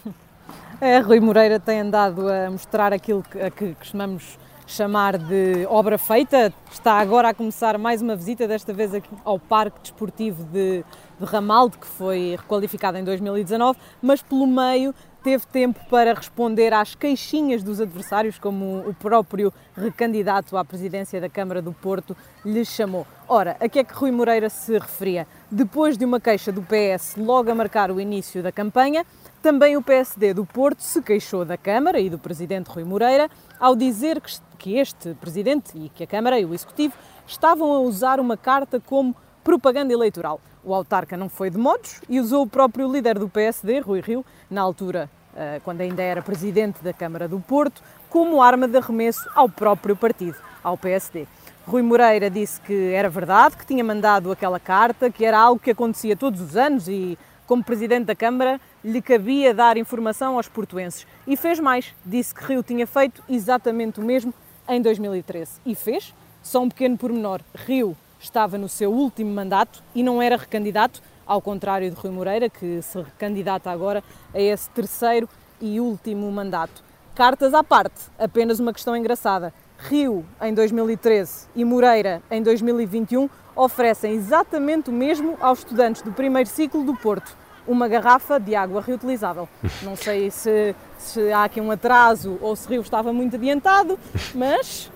É, 0.81 0.99
Rui 0.99 1.21
Moreira 1.21 1.59
tem 1.59 1.81
andado 1.81 2.29
a 2.29 2.51
mostrar 2.51 2.93
aquilo 2.93 3.23
que, 3.23 3.41
a 3.41 3.51
que 3.51 3.75
costumamos 3.75 4.39
chamar 4.67 5.17
de 5.17 5.65
obra 5.69 5.97
feita. 5.97 6.53
Está 6.71 6.95
agora 6.95 7.29
a 7.29 7.35
começar 7.35 7.79
mais 7.79 8.03
uma 8.03 8.17
visita, 8.17 8.49
desta 8.49 8.73
vez 8.73 8.93
aqui 8.93 9.09
ao 9.25 9.39
Parque 9.39 9.81
Desportivo 9.81 10.45
de, 10.45 10.85
de 11.19 11.25
Ramalde, 11.25 11.79
que 11.79 11.87
foi 11.87 12.37
requalificado 12.37 12.99
em 12.99 13.05
2019, 13.05 13.79
mas 14.03 14.21
pelo 14.21 14.47
meio 14.47 14.95
teve 15.23 15.47
tempo 15.47 15.81
para 15.89 16.15
responder 16.15 16.73
às 16.73 16.95
queixinhas 16.95 17.63
dos 17.63 17.81
adversários, 17.81 18.39
como 18.39 18.89
o 18.89 18.95
próprio 18.95 19.53
recandidato 19.77 20.57
à 20.57 20.65
presidência 20.65 21.21
da 21.21 21.29
Câmara 21.29 21.61
do 21.61 21.73
Porto 21.73 22.17
lhe 22.45 22.65
chamou. 22.65 23.07
Ora, 23.27 23.57
a 23.59 23.69
que 23.69 23.81
é 23.81 23.85
que 23.85 23.93
Rui 23.93 24.13
Moreira 24.13 24.49
se 24.49 24.73
referia? 24.79 25.27
Depois 25.51 25.97
de 25.97 26.05
uma 26.05 26.19
queixa 26.19 26.51
do 26.51 26.61
PS 26.61 27.15
logo 27.17 27.49
a 27.49 27.55
marcar 27.55 27.93
o 27.93 28.01
início 28.01 28.43
da 28.43 28.51
campanha, 28.51 29.07
também 29.41 29.77
o 29.77 29.83
PSD 29.83 30.35
do 30.35 30.45
Porto 30.45 30.81
se 30.81 31.01
queixou 31.01 31.45
da 31.45 31.57
Câmara 31.57 32.01
e 32.01 32.11
do 32.11 32.19
presidente 32.19 32.69
Rui 32.69 32.83
Moreira 32.83 33.31
ao 33.61 33.77
dizer 33.77 34.21
que 34.59 34.77
este 34.77 35.15
presidente 35.15 35.71
e 35.79 35.89
que 35.89 36.03
a 36.03 36.07
Câmara 36.07 36.41
e 36.41 36.45
o 36.45 36.53
Executivo 36.53 36.95
estavam 37.29 37.73
a 37.73 37.79
usar 37.79 38.19
uma 38.19 38.37
carta 38.37 38.81
como 38.81 39.15
propaganda 39.45 39.93
eleitoral. 39.93 40.41
O 40.65 40.75
autarca 40.75 41.17
não 41.17 41.29
foi 41.29 41.49
de 41.49 41.59
modos 41.59 42.01
e 42.09 42.19
usou 42.19 42.43
o 42.43 42.49
próprio 42.49 42.91
líder 42.91 43.17
do 43.17 43.29
PSD, 43.29 43.79
Rui 43.79 44.01
Rio, 44.01 44.27
na 44.51 44.63
altura 44.63 45.09
eh, 45.37 45.61
quando 45.63 45.81
ainda 45.81 46.03
era 46.03 46.23
presidente 46.23 46.83
da 46.83 46.93
Câmara 46.93 47.29
do 47.29 47.39
Porto, 47.39 47.81
como 48.11 48.43
arma 48.43 48.67
de 48.67 48.79
arremesso 48.79 49.31
ao 49.33 49.49
próprio 49.49 49.95
partido, 49.95 50.37
ao 50.65 50.77
PSD. 50.77 51.29
Rui 51.67 51.83
Moreira 51.83 52.31
disse 52.31 52.61
que 52.61 52.93
era 52.93 53.11
verdade, 53.11 53.57
que 53.57 53.67
tinha 53.67 53.83
mandado 53.83 54.31
aquela 54.31 54.61
carta, 54.61 55.11
que 55.11 55.25
era 55.25 55.37
algo 55.37 55.61
que 55.61 55.73
acontecia 55.73 56.17
todos 56.17 56.41
os 56.41 56.57
anos 56.57 56.87
e, 56.87 57.19
como 57.45 57.65
presidente 57.65 58.05
da 58.05 58.15
Câmara, 58.15 58.61
lhe 58.85 59.03
cabia 59.03 59.53
dar 59.53 59.77
informação 59.77 60.37
aos 60.37 60.47
portuenses. 60.47 61.05
E 61.27 61.37
fez 61.37 61.59
mais, 61.59 61.93
disse 62.05 62.33
que 62.33 62.45
Rio 62.45 62.63
tinha 62.63 62.87
feito 62.87 63.21
exatamente 63.29 63.99
o 63.99 64.05
mesmo 64.05 64.33
em 64.69 64.81
2013. 64.81 65.61
E 65.67 65.75
fez, 65.75 66.15
só 66.41 66.63
um 66.63 66.69
pequeno 66.69 66.97
pormenor, 66.97 67.41
Rio 67.53 67.97
estava 68.21 68.57
no 68.57 68.69
seu 68.69 68.93
último 68.93 69.35
mandato 69.35 69.83
e 69.93 70.05
não 70.05 70.23
era 70.23 70.37
recandidato, 70.37 71.03
ao 71.27 71.43
contrário 71.43 71.91
de 71.91 71.97
Rui 71.97 72.13
Moreira, 72.13 72.49
que 72.49 72.81
se 72.81 73.05
candidata 73.19 73.73
agora 73.73 74.05
a 74.33 74.41
esse 74.41 74.71
terceiro 74.71 75.29
e 75.61 75.81
último 75.81 76.31
mandato. 76.31 76.85
Cartas 77.13 77.53
à 77.53 77.65
parte, 77.65 78.03
apenas 78.17 78.61
uma 78.61 78.73
questão 78.73 78.97
engraçada. 78.97 79.53
Rio, 79.79 80.25
em 80.41 80.55
2013, 80.55 81.49
e 81.55 81.65
Moreira, 81.65 82.23
em 82.31 82.43
2021, 82.43 83.29
oferecem 83.55 84.15
exatamente 84.15 84.91
o 84.91 84.93
mesmo 84.93 85.37
aos 85.41 85.61
estudantes 85.61 86.03
do 86.03 86.13
primeiro 86.13 86.49
ciclo 86.49 86.85
do 86.85 86.95
Porto. 86.95 87.37
Uma 87.67 87.89
garrafa 87.89 88.39
de 88.39 88.55
água 88.55 88.81
reutilizável. 88.81 89.49
Não 89.83 89.97
sei 89.97 90.31
se, 90.31 90.75
se 90.99 91.33
há 91.33 91.45
aqui 91.45 91.61
um 91.61 91.71
atraso 91.71 92.39
ou 92.41 92.55
se 92.55 92.69
Rio 92.69 92.81
estava 92.81 93.13
muito 93.13 93.35
adiantado, 93.37 93.99
mas. 94.35 94.91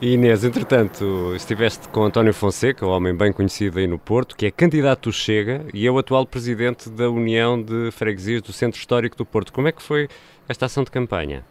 Inês, 0.00 0.44
entretanto, 0.44 1.32
estiveste 1.36 1.88
com 1.88 2.04
António 2.04 2.34
Fonseca, 2.34 2.84
um 2.84 2.90
homem 2.90 3.14
bem 3.14 3.32
conhecido 3.32 3.78
aí 3.78 3.86
no 3.86 3.98
Porto, 3.98 4.36
que 4.36 4.46
é 4.46 4.50
candidato 4.50 5.08
do 5.08 5.12
Chega 5.12 5.64
e 5.72 5.86
é 5.86 5.90
o 5.90 5.98
atual 5.98 6.26
presidente 6.26 6.90
da 6.90 7.08
União 7.08 7.60
de 7.60 7.90
Freguesias 7.92 8.42
do 8.42 8.52
Centro 8.52 8.80
Histórico 8.80 9.16
do 9.16 9.24
Porto. 9.24 9.52
Como 9.52 9.68
é 9.68 9.72
que 9.72 9.82
foi 9.82 10.08
esta 10.48 10.66
ação 10.66 10.82
de 10.82 10.90
campanha? 10.90 11.44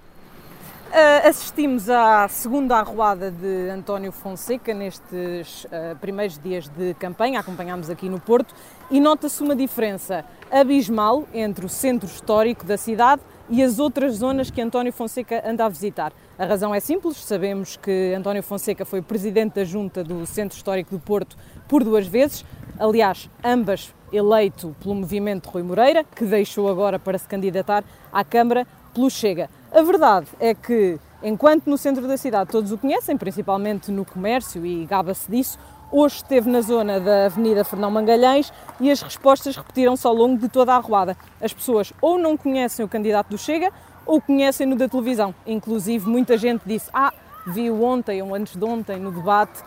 Uh, 0.91 1.25
assistimos 1.25 1.89
à 1.89 2.27
segunda 2.27 2.75
arruada 2.75 3.31
de 3.31 3.69
António 3.69 4.11
Fonseca 4.11 4.73
nestes 4.73 5.63
uh, 5.63 5.95
primeiros 6.01 6.37
dias 6.37 6.67
de 6.67 6.93
campanha, 6.95 7.39
acompanhámos 7.39 7.89
aqui 7.89 8.09
no 8.09 8.19
Porto, 8.19 8.53
e 8.89 8.99
nota-se 8.99 9.41
uma 9.41 9.55
diferença 9.55 10.25
abismal 10.51 11.25
entre 11.33 11.65
o 11.65 11.69
centro 11.69 12.09
histórico 12.09 12.65
da 12.65 12.75
cidade 12.75 13.21
e 13.49 13.63
as 13.63 13.79
outras 13.79 14.15
zonas 14.15 14.51
que 14.51 14.61
António 14.61 14.91
Fonseca 14.91 15.41
anda 15.49 15.63
a 15.63 15.69
visitar. 15.69 16.11
A 16.37 16.43
razão 16.43 16.75
é 16.75 16.81
simples, 16.81 17.15
sabemos 17.23 17.77
que 17.77 18.13
António 18.13 18.43
Fonseca 18.43 18.83
foi 18.83 19.01
presidente 19.01 19.53
da 19.53 19.63
junta 19.63 20.03
do 20.03 20.25
Centro 20.25 20.57
Histórico 20.57 20.91
do 20.91 20.99
Porto 20.99 21.37
por 21.69 21.85
duas 21.85 22.05
vezes, 22.05 22.43
aliás, 22.77 23.29
ambas 23.41 23.93
eleito 24.11 24.75
pelo 24.83 24.95
movimento 24.95 25.51
Rui 25.51 25.63
Moreira, 25.63 26.03
que 26.03 26.25
deixou 26.25 26.67
agora 26.67 26.99
para 26.99 27.17
se 27.17 27.29
candidatar 27.29 27.81
à 28.11 28.25
Câmara 28.25 28.67
pelo 28.93 29.09
Chega. 29.09 29.49
A 29.73 29.81
verdade 29.83 30.27
é 30.37 30.53
que, 30.53 30.99
enquanto 31.23 31.67
no 31.67 31.77
centro 31.77 32.05
da 32.05 32.17
cidade 32.17 32.51
todos 32.51 32.73
o 32.73 32.77
conhecem, 32.77 33.15
principalmente 33.15 33.89
no 33.89 34.03
comércio 34.03 34.65
e 34.65 34.85
gaba-se 34.85 35.31
disso, 35.31 35.57
hoje 35.89 36.17
esteve 36.17 36.49
na 36.49 36.59
zona 36.59 36.99
da 36.99 37.27
Avenida 37.27 37.63
Fernão 37.63 37.89
Mangalhães 37.89 38.51
e 38.81 38.91
as 38.91 39.01
respostas 39.01 39.55
repetiram-se 39.55 40.05
ao 40.05 40.13
longo 40.13 40.37
de 40.37 40.49
toda 40.49 40.73
a 40.73 40.75
arruada. 40.75 41.15
As 41.39 41.53
pessoas 41.53 41.93
ou 42.01 42.17
não 42.17 42.35
conhecem 42.35 42.83
o 42.83 42.89
candidato 42.89 43.29
do 43.29 43.37
Chega 43.37 43.71
ou 44.05 44.19
conhecem-no 44.19 44.75
da 44.75 44.89
televisão. 44.89 45.33
Inclusive, 45.47 46.05
muita 46.09 46.37
gente 46.37 46.63
disse: 46.65 46.89
Ah, 46.93 47.13
vi-o 47.47 47.81
ontem 47.81 48.21
ou 48.21 48.35
antes 48.35 48.57
de 48.57 48.65
ontem 48.65 48.99
no 48.99 49.09
debate 49.09 49.63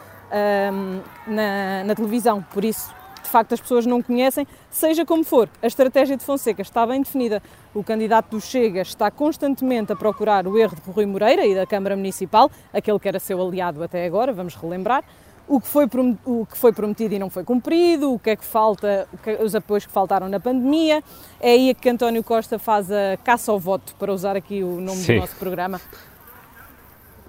um, 0.70 1.00
na, 1.32 1.84
na 1.84 1.94
televisão. 1.94 2.44
Por 2.52 2.62
isso, 2.62 2.94
facto, 3.35 3.53
as 3.53 3.61
pessoas 3.61 3.85
não 3.85 4.01
conhecem. 4.01 4.47
Seja 4.70 5.05
como 5.05 5.25
for, 5.25 5.49
a 5.61 5.66
estratégia 5.66 6.16
de 6.16 6.25
Fonseca 6.25 6.62
está 6.62 6.87
bem 6.87 7.03
definida. 7.03 7.42
O 7.75 7.83
candidato 7.83 8.31
do 8.31 8.40
Chega 8.40 8.81
está 8.81 9.11
constantemente 9.11 9.92
a 9.92 9.97
procurar 9.97 10.47
o 10.47 10.57
erro 10.57 10.77
de 10.77 10.90
Rui 10.90 11.05
Moreira 11.05 11.44
e 11.44 11.55
da 11.55 11.66
Câmara 11.66 11.97
Municipal, 11.97 12.49
aquele 12.73 12.99
que 13.01 13.09
era 13.09 13.18
seu 13.18 13.42
aliado 13.42 13.83
até 13.83 14.07
agora, 14.07 14.33
vamos 14.33 14.55
relembrar 14.55 15.03
o 15.47 15.61
que, 15.61 15.66
foi, 15.66 15.85
o 16.25 16.47
que 16.47 16.57
foi 16.57 16.73
prometido 16.73 17.14
e 17.14 17.18
não 17.18 17.29
foi 17.29 17.44
cumprido, 17.44 18.14
o 18.14 18.18
que 18.18 18.31
é 18.31 18.37
que 18.37 18.44
falta, 18.44 19.07
os 19.42 19.55
apoios 19.55 19.85
que 19.85 19.92
faltaram 19.92 20.29
na 20.29 20.40
pandemia. 20.40 21.03
É 21.38 21.51
aí 21.51 21.75
que 21.75 21.88
António 21.88 22.25
Costa 22.25 22.59
faz 22.59 22.90
a 22.90 23.18
caça 23.23 23.53
ao 23.53 23.59
voto, 23.59 23.94
para 23.97 24.12
usar 24.12 24.37
aqui 24.37 24.62
o 24.62 24.81
nome 24.81 24.99
Sim. 24.99 25.16
do 25.16 25.20
nosso 25.20 25.37
programa. 25.37 25.81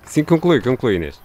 Sim, 0.06 0.24
conclui, 0.24 0.62
conclui 0.62 0.96
Inês. 0.96 1.20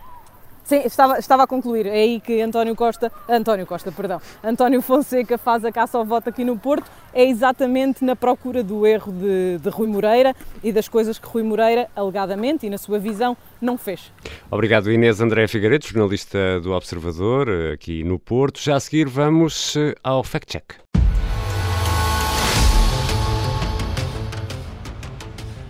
Sim, 0.71 0.83
estava, 0.85 1.19
estava 1.19 1.43
a 1.43 1.47
concluir. 1.49 1.85
É 1.85 1.95
aí 1.95 2.21
que 2.21 2.41
António 2.41 2.77
Costa, 2.77 3.11
António 3.29 3.67
Costa, 3.67 3.91
perdão, 3.91 4.23
António 4.41 4.81
Fonseca 4.81 5.37
faz 5.37 5.65
a 5.65 5.73
caça 5.73 5.99
ao 5.99 6.05
voto 6.05 6.29
aqui 6.29 6.45
no 6.45 6.57
Porto. 6.57 6.89
É 7.13 7.25
exatamente 7.25 8.05
na 8.05 8.15
procura 8.15 8.63
do 8.63 8.87
erro 8.87 9.11
de, 9.11 9.59
de 9.59 9.69
Rui 9.69 9.89
Moreira 9.89 10.33
e 10.63 10.71
das 10.71 10.87
coisas 10.87 11.19
que 11.19 11.27
Rui 11.27 11.43
Moreira, 11.43 11.89
alegadamente 11.97 12.69
e 12.69 12.71
na 12.71 12.79
sua 12.79 13.01
visão, 13.01 13.37
não 13.61 13.77
fez. 13.77 14.13
Obrigado, 14.49 14.93
Inês 14.93 15.21
André 15.21 15.49
Figueiredo, 15.49 15.85
jornalista 15.85 16.61
do 16.61 16.71
Observador, 16.71 17.49
aqui 17.75 18.05
no 18.05 18.17
Porto. 18.17 18.61
Já 18.61 18.77
a 18.77 18.81
seguir 18.81 19.09
vamos 19.09 19.75
eh, 19.75 19.97
ao 20.05 20.23
Fact 20.23 20.53
Check. 20.53 20.75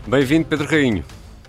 Bem-vindo, 0.07 0.45
Pedro 0.45 0.67
Rainho. 0.67 1.03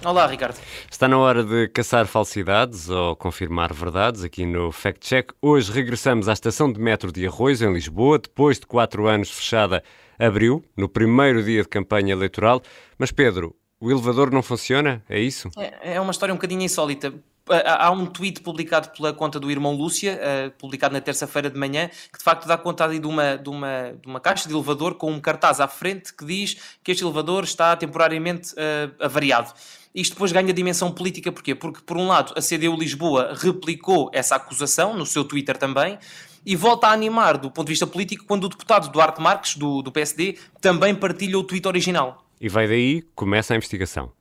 Olá, 0.03 0.25
Ricardo. 0.25 0.59
Está 0.89 1.07
na 1.07 1.15
hora 1.19 1.43
de 1.43 1.67
caçar 1.67 2.07
falsidades 2.07 2.89
ou 2.89 3.15
confirmar 3.15 3.71
verdades 3.71 4.23
aqui 4.23 4.47
no 4.47 4.71
Fact 4.71 5.07
Check. 5.07 5.31
Hoje 5.39 5.71
regressamos 5.71 6.27
à 6.27 6.33
estação 6.33 6.73
de 6.73 6.79
metro 6.79 7.11
de 7.11 7.27
Arroz, 7.27 7.61
em 7.61 7.71
Lisboa, 7.71 8.17
depois 8.17 8.59
de 8.59 8.65
quatro 8.65 9.07
anos 9.07 9.29
fechada, 9.29 9.83
abriu, 10.17 10.65
no 10.75 10.89
primeiro 10.89 11.43
dia 11.43 11.61
de 11.61 11.67
campanha 11.67 12.13
eleitoral. 12.13 12.63
Mas, 12.97 13.11
Pedro, 13.11 13.55
o 13.79 13.91
elevador 13.91 14.31
não 14.31 14.41
funciona? 14.41 15.03
É 15.07 15.19
isso? 15.19 15.51
É, 15.55 15.93
é 15.93 16.01
uma 16.01 16.11
história 16.11 16.33
um 16.33 16.37
bocadinho 16.37 16.63
insólita 16.63 17.13
há 17.51 17.91
um 17.91 18.05
tweet 18.05 18.41
publicado 18.41 18.89
pela 18.89 19.13
conta 19.13 19.39
do 19.39 19.49
irmão 19.51 19.75
Lúcia, 19.75 20.19
uh, 20.19 20.51
publicado 20.51 20.93
na 20.93 21.01
terça-feira 21.01 21.49
de 21.49 21.57
manhã, 21.57 21.89
que 22.11 22.17
de 22.17 22.23
facto 22.23 22.47
dá 22.47 22.57
conta 22.57 22.87
de 22.87 23.05
uma, 23.05 23.37
de, 23.37 23.49
uma, 23.49 23.93
de 24.01 24.07
uma 24.07 24.19
caixa 24.19 24.47
de 24.47 24.53
elevador 24.53 24.95
com 24.95 25.11
um 25.11 25.19
cartaz 25.19 25.59
à 25.59 25.67
frente 25.67 26.13
que 26.13 26.25
diz 26.25 26.57
que 26.83 26.91
este 26.91 27.03
elevador 27.03 27.43
está 27.43 27.75
temporariamente 27.75 28.53
uh, 28.53 29.03
avariado. 29.03 29.53
Isto 29.93 30.13
depois 30.13 30.31
ganha 30.31 30.53
dimensão 30.53 30.91
política, 30.91 31.31
porquê? 31.31 31.53
Porque, 31.53 31.81
por 31.81 31.97
um 31.97 32.07
lado, 32.07 32.33
a 32.37 32.41
CDU 32.41 32.77
Lisboa 32.77 33.33
replicou 33.37 34.09
essa 34.13 34.35
acusação 34.35 34.95
no 34.95 35.05
seu 35.05 35.25
Twitter 35.25 35.57
também, 35.57 35.99
e 36.45 36.55
volta 36.55 36.87
a 36.87 36.91
animar 36.91 37.37
do 37.37 37.51
ponto 37.51 37.67
de 37.67 37.73
vista 37.73 37.85
político 37.85 38.25
quando 38.25 38.45
o 38.45 38.49
deputado 38.49 38.89
Duarte 38.91 39.21
Marques, 39.21 39.55
do, 39.55 39.81
do 39.81 39.91
PSD, 39.91 40.37
também 40.59 40.95
partilha 40.95 41.37
o 41.37 41.43
tweet 41.43 41.67
original. 41.67 42.25
E 42.39 42.49
vai 42.49 42.67
daí, 42.67 43.03
começa 43.13 43.53
a 43.53 43.57
investigação. 43.57 44.11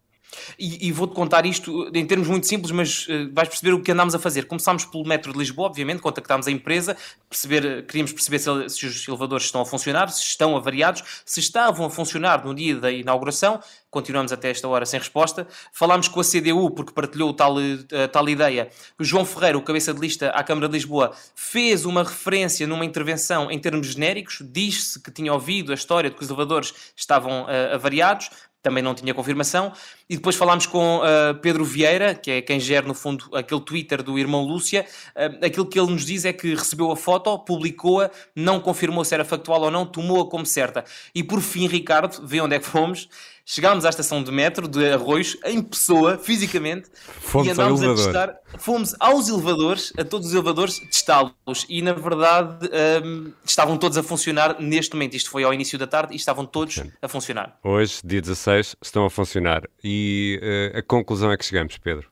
E, 0.59 0.89
e 0.89 0.93
vou-te 0.93 1.15
contar 1.15 1.47
isto 1.47 1.91
em 1.95 2.07
termos 2.07 2.29
muito 2.29 2.47
simples, 2.47 2.71
mas 2.73 3.07
uh, 3.09 3.31
vais 3.33 3.49
perceber 3.49 3.73
o 3.73 3.83
que 3.83 3.93
andámos 3.93 4.15
a 4.15 4.19
fazer. 4.19 4.47
Começámos 4.47 4.85
pelo 4.85 5.05
metro 5.07 5.33
de 5.33 5.39
Lisboa, 5.39 5.69
obviamente, 5.69 6.01
contactámos 6.01 6.47
a 6.47 6.51
empresa, 6.51 6.97
perceber, 7.29 7.87
queríamos 7.87 8.13
perceber 8.13 8.39
se, 8.39 8.69
se, 8.69 8.87
os 8.87 9.09
elevadores 9.09 9.47
estão 9.47 9.61
a 9.61 9.67
funcionar, 9.67 10.09
se 10.11 10.23
estão 10.23 10.57
avariados, 10.57 11.03
se 11.25 11.41
estavam 11.41 11.87
a 11.87 11.91
funcionar 11.91 12.45
no 12.45 12.55
dia 12.55 12.77
da 12.77 12.91
inauguração. 12.91 13.61
Continuamos 13.91 14.31
até 14.31 14.51
esta 14.51 14.69
hora 14.69 14.87
sem 14.87 15.01
resposta. 15.01 15.49
Falámos 15.73 16.07
com 16.07 16.21
a 16.21 16.25
CDU, 16.25 16.71
porque 16.71 16.93
partilhou 16.93 17.33
tal, 17.35 17.57
uh, 17.57 18.09
tal 18.13 18.29
ideia. 18.29 18.69
O 18.99 19.05
João 19.05 19.25
Ferreira, 19.25 19.59
o 19.59 19.63
cabeça 19.63 19.93
de 19.93 20.01
lista 20.01 20.31
à 20.31 20.45
Câmara 20.45 20.69
de 20.69 20.75
Lisboa, 20.75 21.13
fez 21.35 21.85
uma 21.85 22.05
referência 22.05 22.67
numa 22.67 22.85
intervenção 22.85 23.51
em 23.51 23.59
termos 23.59 23.89
genéricos, 23.89 24.39
disse 24.41 25.01
que 25.01 25.11
tinha 25.11 25.33
ouvido 25.33 25.73
a 25.73 25.75
história 25.75 26.09
de 26.09 26.17
que 26.17 26.23
os 26.23 26.29
elevadores 26.29 26.73
estavam 26.97 27.45
uh, 27.45 27.75
avariados, 27.75 28.31
também 28.63 28.83
não 28.83 28.95
tinha 28.95 29.15
confirmação. 29.15 29.73
E 30.09 30.17
depois 30.17 30.37
falámos 30.37 30.67
com 30.67 30.99
uh, 30.99 31.35
Pedro 31.41 31.65
Vieira, 31.65 32.15
que 32.15 32.31
é 32.31 32.43
quem 32.43 32.61
gera, 32.61 32.87
no 32.87 32.95
fundo, 32.95 33.25
aquele 33.35 33.61
Twitter 33.61 34.03
do 34.03 34.19
irmão 34.19 34.43
Lúcia. 34.43 34.87
Uh, 35.17 35.45
aquilo 35.45 35.67
que 35.67 35.79
ele 35.79 35.91
nos 35.91 36.05
diz 36.05 36.25
é 36.25 36.33
que 36.33 36.55
recebeu 36.55 36.91
a 36.91 36.97
foto, 36.97 37.39
publicou-a, 37.39 38.11
não 38.35 38.61
confirmou 38.61 39.05
se 39.05 39.15
era 39.15 39.25
factual 39.25 39.63
ou 39.63 39.71
não, 39.71 39.87
tomou-a 39.87 40.29
como 40.29 40.45
certa. 40.45 40.85
E 41.15 41.23
por 41.23 41.41
fim, 41.41 41.67
Ricardo, 41.67 42.27
vê 42.27 42.41
onde 42.41 42.57
é 42.57 42.59
que 42.59 42.67
fomos. 42.67 43.09
Chegámos 43.53 43.85
à 43.85 43.89
estação 43.89 44.23
de 44.23 44.31
metro 44.31 44.69
de 44.69 44.93
Arroios, 44.93 45.37
em 45.45 45.61
pessoa, 45.61 46.17
fisicamente, 46.17 46.89
fomos 47.19 47.49
e 47.49 47.51
andámos 47.51 47.83
a 47.83 47.95
testar. 47.97 48.39
Fomos 48.57 48.95
aos 49.01 49.29
elevadores, 49.29 49.93
a 49.99 50.05
todos 50.05 50.29
os 50.29 50.35
elevadores, 50.35 50.79
testá-los. 50.79 51.67
E 51.69 51.83
na 51.83 51.93
verdade 51.93 52.71
um, 53.05 53.33
estavam 53.45 53.77
todos 53.77 53.99
a 53.99 54.05
funcionar 54.05 54.61
neste 54.61 54.95
momento. 54.95 55.17
Isto 55.17 55.31
foi 55.31 55.43
ao 55.43 55.53
início 55.53 55.77
da 55.77 55.89
tarde 55.89 56.13
e 56.13 56.17
estavam 56.17 56.47
todos 56.47 56.77
Sim. 56.77 56.93
a 57.03 57.09
funcionar. 57.09 57.59
Hoje, 57.65 58.01
dia 58.05 58.21
16, 58.21 58.77
estão 58.81 59.05
a 59.05 59.11
funcionar. 59.11 59.65
E 59.83 60.73
uh, 60.75 60.79
a 60.79 60.83
conclusão 60.83 61.33
é 61.33 61.37
que 61.37 61.45
chegamos, 61.45 61.77
Pedro. 61.77 62.09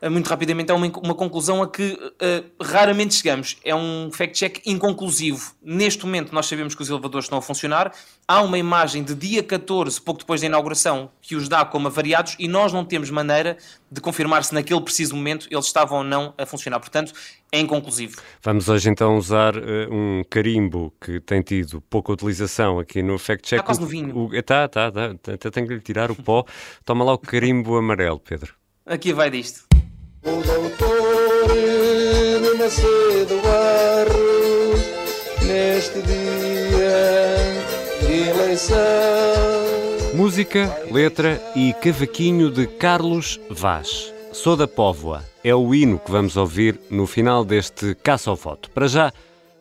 Eh, 0.00 0.08
muito 0.08 0.28
rapidamente, 0.28 0.70
é 0.70 0.74
uma, 0.74 0.86
uma 1.02 1.14
conclusão 1.14 1.62
a 1.62 1.68
que 1.68 1.92
uh, 1.92 2.62
raramente 2.62 3.14
chegamos. 3.14 3.56
É 3.64 3.74
um 3.74 4.10
fact-check 4.12 4.60
inconclusivo. 4.66 5.54
Neste 5.62 6.04
momento, 6.04 6.34
nós 6.34 6.46
sabemos 6.46 6.74
que 6.74 6.82
os 6.82 6.88
elevadores 6.88 7.26
estão 7.26 7.38
a 7.38 7.42
funcionar. 7.42 7.92
Há 8.28 8.42
uma 8.42 8.58
imagem 8.58 9.02
de 9.02 9.14
dia 9.14 9.42
14, 9.42 10.00
pouco 10.00 10.20
depois 10.20 10.40
da 10.40 10.46
inauguração, 10.46 11.10
que 11.20 11.36
os 11.36 11.48
dá 11.48 11.64
como 11.64 11.88
avariados 11.88 12.36
e 12.38 12.48
nós 12.48 12.72
não 12.72 12.84
temos 12.84 13.10
maneira 13.10 13.56
de 13.90 14.00
confirmar 14.00 14.42
se 14.44 14.52
naquele 14.52 14.80
preciso 14.80 15.14
momento 15.14 15.46
eles 15.50 15.66
estavam 15.66 15.98
ou 15.98 16.04
não 16.04 16.34
a 16.36 16.44
funcionar. 16.44 16.80
Portanto, 16.80 17.12
é 17.52 17.60
inconclusivo. 17.60 18.16
Vamos 18.42 18.68
hoje 18.68 18.90
então 18.90 19.16
usar 19.16 19.56
uh, 19.56 19.60
um 19.90 20.22
carimbo 20.28 20.92
que 21.00 21.20
tem 21.20 21.40
tido 21.40 21.80
pouca 21.82 22.12
utilização 22.12 22.78
aqui 22.78 23.02
no 23.02 23.18
fact-check. 23.18 23.60
Está 23.60 23.64
quase 23.64 23.80
no 23.80 23.86
vinho. 23.86 24.30
Está, 24.32 24.64
está, 24.64 24.88
está. 24.88 25.32
Até 25.32 25.50
tenho 25.50 25.68
que 25.68 25.74
lhe 25.74 25.80
tirar 25.80 26.10
o 26.10 26.16
pó. 26.16 26.44
Toma 26.84 27.04
lá 27.04 27.14
o 27.14 27.18
carimbo 27.18 27.76
amarelo, 27.76 28.18
Pedro. 28.18 28.54
Aqui 28.84 29.12
vai 29.12 29.30
disto. 29.30 29.65
O 30.26 30.42
doutor 30.42 31.52
de 31.52 32.58
Macedo 32.58 33.40
Barros, 33.42 34.80
neste 35.46 36.02
dia 36.02 37.36
de 38.00 38.28
eleição. 38.30 38.76
Música, 40.14 40.76
letra 40.90 41.40
e 41.54 41.72
cavaquinho 41.74 42.50
de 42.50 42.66
Carlos 42.66 43.40
Vaz. 43.48 44.12
Sou 44.32 44.56
da 44.56 44.66
Póvoa. 44.66 45.24
É 45.44 45.54
o 45.54 45.72
hino 45.72 45.96
que 45.98 46.10
vamos 46.10 46.36
ouvir 46.36 46.80
no 46.90 47.06
final 47.06 47.44
deste 47.44 47.94
Caça 47.94 48.28
ao 48.28 48.34
Voto. 48.34 48.68
Para 48.72 48.88
já, 48.88 49.12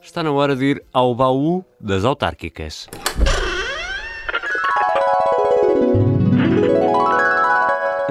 está 0.01 0.23
na 0.23 0.32
hora 0.32 0.56
de 0.56 0.65
ir 0.65 0.84
ao 0.91 1.13
baú 1.13 1.63
das 1.80 2.04
autárquicas. 2.04 2.89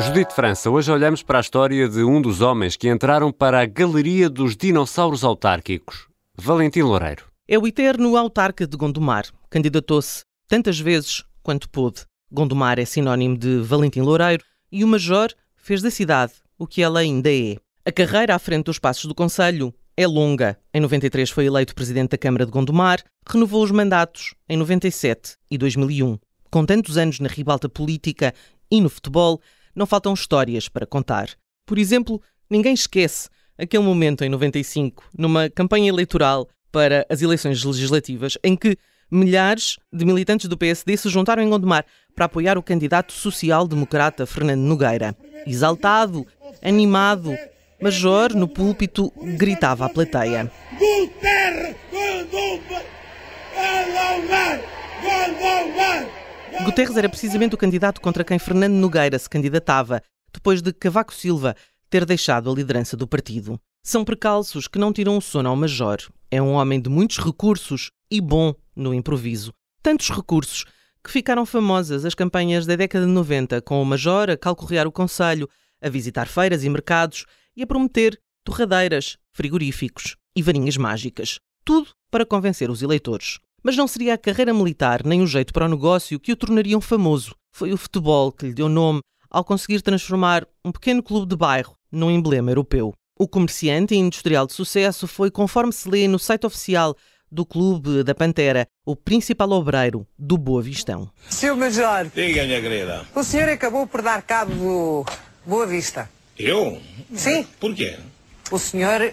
Judite 0.06 0.34
França, 0.34 0.70
hoje 0.70 0.92
olhamos 0.92 1.22
para 1.22 1.38
a 1.38 1.40
história 1.40 1.88
de 1.88 2.04
um 2.04 2.20
dos 2.20 2.42
homens 2.42 2.76
que 2.76 2.90
entraram 2.90 3.32
para 3.32 3.62
a 3.62 3.64
Galeria 3.64 4.28
dos 4.28 4.54
Dinossauros 4.54 5.24
Autárquicos, 5.24 6.08
Valentim 6.36 6.82
Loureiro. 6.82 7.24
É 7.48 7.58
o 7.58 7.66
eterno 7.66 8.14
autarca 8.14 8.66
de 8.66 8.76
Gondomar. 8.76 9.24
Candidatou-se 9.48 10.22
tantas 10.46 10.78
vezes 10.78 11.24
quanto 11.42 11.70
pôde. 11.70 12.02
Gondomar 12.30 12.78
é 12.78 12.84
sinónimo 12.84 13.38
de 13.38 13.60
Valentim 13.60 14.02
Loureiro 14.02 14.44
e 14.70 14.84
o 14.84 14.88
Major 14.88 15.30
fez 15.56 15.80
da 15.80 15.90
cidade 15.90 16.34
o 16.58 16.66
que 16.66 16.82
ela 16.82 17.00
ainda 17.00 17.32
é. 17.32 17.56
A 17.82 17.90
carreira 17.90 18.34
à 18.34 18.38
frente 18.38 18.66
dos 18.66 18.78
passos 18.78 19.06
do 19.06 19.14
Conselho 19.14 19.72
é 19.96 20.06
longa. 20.06 20.58
Em 20.74 20.80
93 20.80 21.30
foi 21.30 21.46
eleito 21.46 21.74
presidente 21.74 22.10
da 22.10 22.18
Câmara 22.18 22.44
de 22.44 22.52
Gondomar, 22.52 23.02
renovou 23.26 23.64
os 23.64 23.70
mandatos 23.70 24.34
em 24.50 24.56
97 24.58 25.36
e 25.50 25.56
2001. 25.56 26.18
Com 26.50 26.66
tantos 26.66 26.98
anos 26.98 27.20
na 27.20 27.28
ribalta 27.28 27.70
política 27.70 28.34
e 28.70 28.82
no 28.82 28.90
futebol, 28.90 29.40
não 29.74 29.86
faltam 29.86 30.14
histórias 30.14 30.68
para 30.68 30.86
contar. 30.86 31.30
Por 31.66 31.78
exemplo, 31.78 32.20
ninguém 32.48 32.74
esquece 32.74 33.28
aquele 33.58 33.82
momento 33.82 34.24
em 34.24 34.28
95, 34.28 35.04
numa 35.16 35.48
campanha 35.48 35.88
eleitoral 35.88 36.48
para 36.70 37.06
as 37.08 37.22
eleições 37.22 37.62
legislativas, 37.62 38.36
em 38.42 38.56
que 38.56 38.76
milhares 39.10 39.78
de 39.92 40.04
militantes 40.04 40.48
do 40.48 40.58
PSD 40.58 40.96
se 40.96 41.08
juntaram 41.08 41.42
em 41.42 41.48
Gondomar 41.48 41.84
para 42.14 42.24
apoiar 42.24 42.58
o 42.58 42.62
candidato 42.62 43.12
social-democrata 43.12 44.26
Fernando 44.26 44.60
Nogueira. 44.60 45.16
Exaltado, 45.46 46.26
animado, 46.62 47.36
Major, 47.80 48.34
no 48.34 48.48
púlpito, 48.48 49.12
gritava 49.36 49.86
à 49.86 49.88
plateia. 49.88 50.50
Guterres, 50.72 51.76
Gondomar! 51.92 52.82
Gondomar! 53.54 54.60
Gondomar! 55.02 56.23
Guterres 56.62 56.96
era 56.96 57.08
precisamente 57.08 57.54
o 57.54 57.58
candidato 57.58 58.00
contra 58.00 58.24
quem 58.24 58.38
Fernando 58.38 58.74
Nogueira 58.74 59.18
se 59.18 59.28
candidatava, 59.28 60.02
depois 60.32 60.62
de 60.62 60.72
Cavaco 60.72 61.12
Silva 61.12 61.56
ter 61.90 62.04
deixado 62.04 62.50
a 62.50 62.54
liderança 62.54 62.96
do 62.96 63.06
partido. 63.06 63.60
São 63.82 64.04
precalços 64.04 64.68
que 64.68 64.78
não 64.78 64.92
tiram 64.92 65.18
o 65.18 65.20
sono 65.20 65.48
ao 65.48 65.56
Major. 65.56 65.98
É 66.30 66.40
um 66.40 66.52
homem 66.52 66.80
de 66.80 66.88
muitos 66.88 67.18
recursos 67.18 67.90
e 68.10 68.20
bom 68.20 68.54
no 68.74 68.94
improviso. 68.94 69.52
Tantos 69.82 70.10
recursos 70.10 70.64
que 71.02 71.10
ficaram 71.10 71.44
famosas 71.44 72.04
as 72.04 72.14
campanhas 72.14 72.64
da 72.64 72.76
década 72.76 73.04
de 73.04 73.12
90, 73.12 73.60
com 73.60 73.82
o 73.82 73.84
Major 73.84 74.30
a 74.30 74.36
calcorrear 74.36 74.86
o 74.86 74.92
Conselho, 74.92 75.48
a 75.82 75.88
visitar 75.88 76.26
feiras 76.26 76.64
e 76.64 76.70
mercados 76.70 77.26
e 77.54 77.62
a 77.62 77.66
prometer 77.66 78.18
torradeiras, 78.42 79.18
frigoríficos 79.32 80.16
e 80.34 80.42
varinhas 80.42 80.76
mágicas. 80.76 81.38
Tudo 81.64 81.90
para 82.10 82.24
convencer 82.24 82.70
os 82.70 82.82
eleitores. 82.82 83.38
Mas 83.64 83.78
não 83.78 83.88
seria 83.88 84.12
a 84.12 84.18
carreira 84.18 84.52
militar 84.52 85.02
nem 85.06 85.22
o 85.22 85.26
jeito 85.26 85.50
para 85.50 85.64
o 85.64 85.68
negócio 85.68 86.20
que 86.20 86.30
o 86.30 86.36
tornariam 86.36 86.82
famoso. 86.82 87.34
Foi 87.50 87.72
o 87.72 87.78
futebol 87.78 88.30
que 88.30 88.44
lhe 88.44 88.52
deu 88.52 88.68
nome 88.68 89.00
ao 89.30 89.42
conseguir 89.42 89.80
transformar 89.80 90.46
um 90.62 90.70
pequeno 90.70 91.02
clube 91.02 91.26
de 91.26 91.34
bairro 91.34 91.74
num 91.90 92.10
emblema 92.10 92.50
europeu. 92.50 92.92
O 93.18 93.26
comerciante 93.26 93.94
e 93.94 93.96
industrial 93.96 94.46
de 94.46 94.52
sucesso 94.52 95.06
foi, 95.06 95.30
conforme 95.30 95.72
se 95.72 95.88
lê 95.88 96.06
no 96.06 96.18
site 96.18 96.44
oficial 96.44 96.94
do 97.32 97.46
Clube 97.46 98.04
da 98.04 98.14
Pantera, 98.14 98.66
o 98.84 98.94
principal 98.94 99.50
obreiro 99.52 100.06
do 100.18 100.36
Boa 100.36 100.60
Vistão. 100.60 101.10
Seu 101.30 101.56
Major. 101.56 102.06
Diga, 102.14 102.44
minha 102.44 102.60
querida. 102.60 103.06
O 103.14 103.24
senhor 103.24 103.48
acabou 103.48 103.86
por 103.86 104.02
dar 104.02 104.20
cabo 104.20 104.54
do 104.54 105.04
Boa 105.46 105.66
Vista. 105.66 106.10
Eu? 106.38 106.80
Sim. 107.14 107.46
Por 107.58 107.74
quê? 107.74 107.96
O 108.50 108.58
senhor 108.58 109.00
uh, 109.00 109.12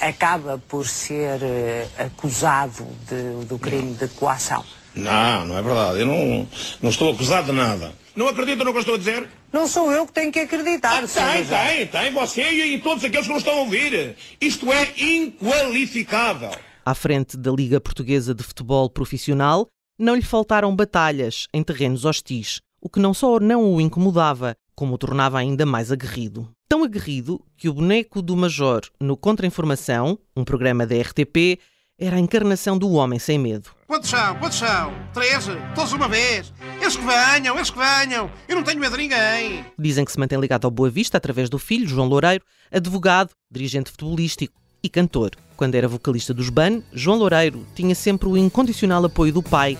acaba 0.00 0.62
por 0.68 0.86
ser 0.86 1.40
uh, 1.42 2.04
acusado 2.04 2.86
de, 3.08 3.44
do 3.46 3.58
crime 3.58 3.94
de 3.94 4.08
coação. 4.08 4.64
Não, 4.94 5.46
não 5.46 5.58
é 5.58 5.62
verdade. 5.62 6.00
Eu 6.00 6.06
não, 6.06 6.48
não 6.80 6.90
estou 6.90 7.12
acusado 7.12 7.46
de 7.46 7.52
nada. 7.52 7.92
Não 8.14 8.28
acredita 8.28 8.64
no 8.64 8.72
que 8.72 8.78
eu 8.78 8.80
estou 8.80 8.94
a 8.94 8.98
dizer? 8.98 9.28
Não 9.52 9.68
sou 9.68 9.92
eu 9.92 10.06
que 10.06 10.12
tenho 10.12 10.32
que 10.32 10.40
acreditar. 10.40 11.02
Ah, 11.02 11.06
tem, 11.06 11.44
tem, 11.44 11.86
tem. 11.86 12.12
Você 12.12 12.42
e 12.42 12.80
todos 12.80 13.04
aqueles 13.04 13.26
que 13.26 13.32
não 13.32 13.38
estão 13.38 13.54
a 13.54 13.60
ouvir. 13.60 14.16
Isto 14.40 14.72
é 14.72 14.92
inqualificável. 14.98 16.50
À 16.84 16.94
frente 16.94 17.36
da 17.36 17.50
Liga 17.50 17.80
Portuguesa 17.80 18.34
de 18.34 18.42
Futebol 18.42 18.90
Profissional, 18.90 19.68
não 19.98 20.14
lhe 20.14 20.22
faltaram 20.22 20.74
batalhas 20.74 21.46
em 21.52 21.62
terrenos 21.62 22.04
hostis, 22.04 22.60
o 22.80 22.88
que 22.88 23.00
não 23.00 23.12
só 23.12 23.38
não 23.40 23.74
o 23.74 23.80
incomodava, 23.80 24.54
como 24.78 24.94
o 24.94 24.98
tornava 24.98 25.36
ainda 25.36 25.66
mais 25.66 25.90
aguerrido. 25.90 26.48
Tão 26.68 26.84
aguerrido 26.84 27.44
que 27.56 27.68
o 27.68 27.74
boneco 27.74 28.22
do 28.22 28.36
Major 28.36 28.82
no 29.00 29.16
Contra-Informação, 29.16 30.16
um 30.36 30.44
programa 30.44 30.86
da 30.86 30.94
RTP, 30.94 31.58
era 31.98 32.14
a 32.14 32.20
encarnação 32.20 32.78
do 32.78 32.92
homem 32.92 33.18
sem 33.18 33.40
medo. 33.40 33.70
Quantos 33.88 34.08
são? 34.08 34.36
Quantos 34.36 34.58
são? 34.58 34.94
Três? 35.12 35.46
Todos 35.74 35.92
uma 35.92 36.06
vez? 36.06 36.54
Eles 36.80 36.94
que 36.94 37.02
venham, 37.04 37.56
eles 37.56 37.70
que 37.70 37.76
venham! 37.76 38.30
Eu 38.46 38.54
não 38.54 38.62
tenho 38.62 38.78
medo 38.78 38.96
de 38.96 39.02
ninguém! 39.02 39.64
Dizem 39.76 40.04
que 40.04 40.12
se 40.12 40.20
mantém 40.20 40.38
ligado 40.38 40.64
ao 40.64 40.70
Boa 40.70 40.88
Vista 40.88 41.16
através 41.16 41.50
do 41.50 41.58
filho, 41.58 41.88
João 41.88 42.06
Loureiro, 42.06 42.44
advogado, 42.70 43.30
dirigente 43.50 43.90
futebolístico 43.90 44.54
e 44.80 44.88
cantor. 44.88 45.32
Quando 45.56 45.74
era 45.74 45.88
vocalista 45.88 46.32
dos 46.32 46.50
BAN, 46.50 46.82
João 46.92 47.18
Loureiro 47.18 47.66
tinha 47.74 47.96
sempre 47.96 48.28
o 48.28 48.36
incondicional 48.36 49.04
apoio 49.04 49.32
do 49.32 49.42
pai, 49.42 49.76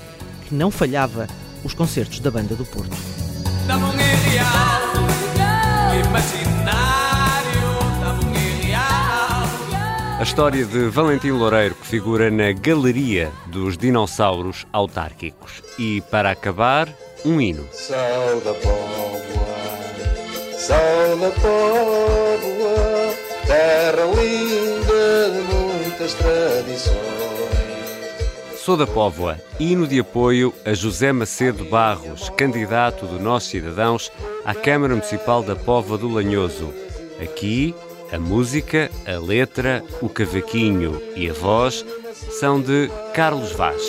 que 0.48 0.56
não 0.56 0.72
falhava 0.72 1.28
os 1.62 1.72
concertos 1.72 2.18
da 2.18 2.32
Banda 2.32 2.56
do 2.56 2.64
Porto. 2.64 2.96
A 10.18 10.22
história 10.24 10.64
de 10.64 10.88
Valentim 10.88 11.30
Loureiro, 11.30 11.76
que 11.76 11.86
figura 11.86 12.28
na 12.28 12.50
Galeria 12.52 13.30
dos 13.46 13.78
Dinossauros 13.78 14.66
Autárquicos. 14.72 15.62
E, 15.78 16.00
para 16.10 16.32
acabar, 16.32 16.88
um 17.24 17.40
hino. 17.40 17.68
Sou 17.72 18.40
da 18.44 18.52
Póvoa 18.54 19.08
Sou 20.58 21.16
da 21.20 21.30
Póvoa, 21.30 23.14
terra 23.46 24.04
linda 24.06 25.30
de 25.30 25.40
muitas 25.54 26.14
tradições. 26.14 27.27
Sou 28.68 28.76
da 28.76 28.86
Póvoa, 28.86 29.40
hino 29.58 29.86
de 29.86 29.98
apoio 29.98 30.52
a 30.62 30.74
José 30.74 31.10
Macedo 31.10 31.64
Barros, 31.64 32.28
candidato 32.36 33.06
do 33.06 33.18
Nós 33.18 33.44
Cidadãos 33.44 34.12
à 34.44 34.54
Câmara 34.54 34.94
Municipal 34.94 35.42
da 35.42 35.56
Póvoa 35.56 35.96
do 35.96 36.06
Lanhoso. 36.06 36.74
Aqui, 37.18 37.74
a 38.12 38.18
música, 38.18 38.90
a 39.06 39.18
letra, 39.18 39.82
o 40.02 40.08
cavaquinho 40.10 41.00
e 41.16 41.30
a 41.30 41.32
voz 41.32 41.82
são 42.30 42.60
de 42.60 42.90
Carlos 43.14 43.52
Vaz. 43.52 43.80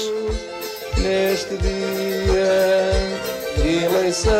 Neste 0.97 1.57
dia 1.57 2.89
de 3.57 3.83
eleição, 3.83 4.31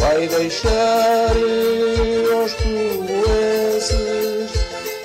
vai 0.00 0.26
deixar 0.26 1.30
aos 2.34 2.54
povoenses 2.54 4.18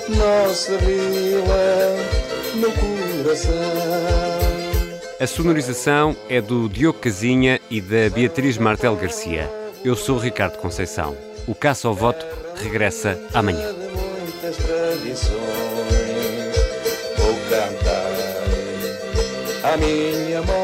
nossa 0.08 0.76
vila 0.78 1.93
coração. 3.24 3.54
A 5.18 5.26
sonorização 5.26 6.14
é 6.28 6.40
do 6.40 6.68
Diogo 6.68 6.98
Casinha 6.98 7.58
e 7.70 7.80
da 7.80 8.10
Beatriz 8.14 8.58
Martel 8.58 8.94
Garcia. 8.96 9.50
Eu 9.82 9.96
sou 9.96 10.18
Ricardo 10.18 10.58
Conceição. 10.58 11.16
O 11.46 11.54
Caça 11.54 11.88
ao 11.88 11.94
Voto 11.94 12.24
regressa 12.56 13.18
amanhã. 13.32 13.72
Vou 17.16 17.34
cantar 17.48 18.12
a 19.72 19.76
minha 19.78 20.42
moda, 20.42 20.63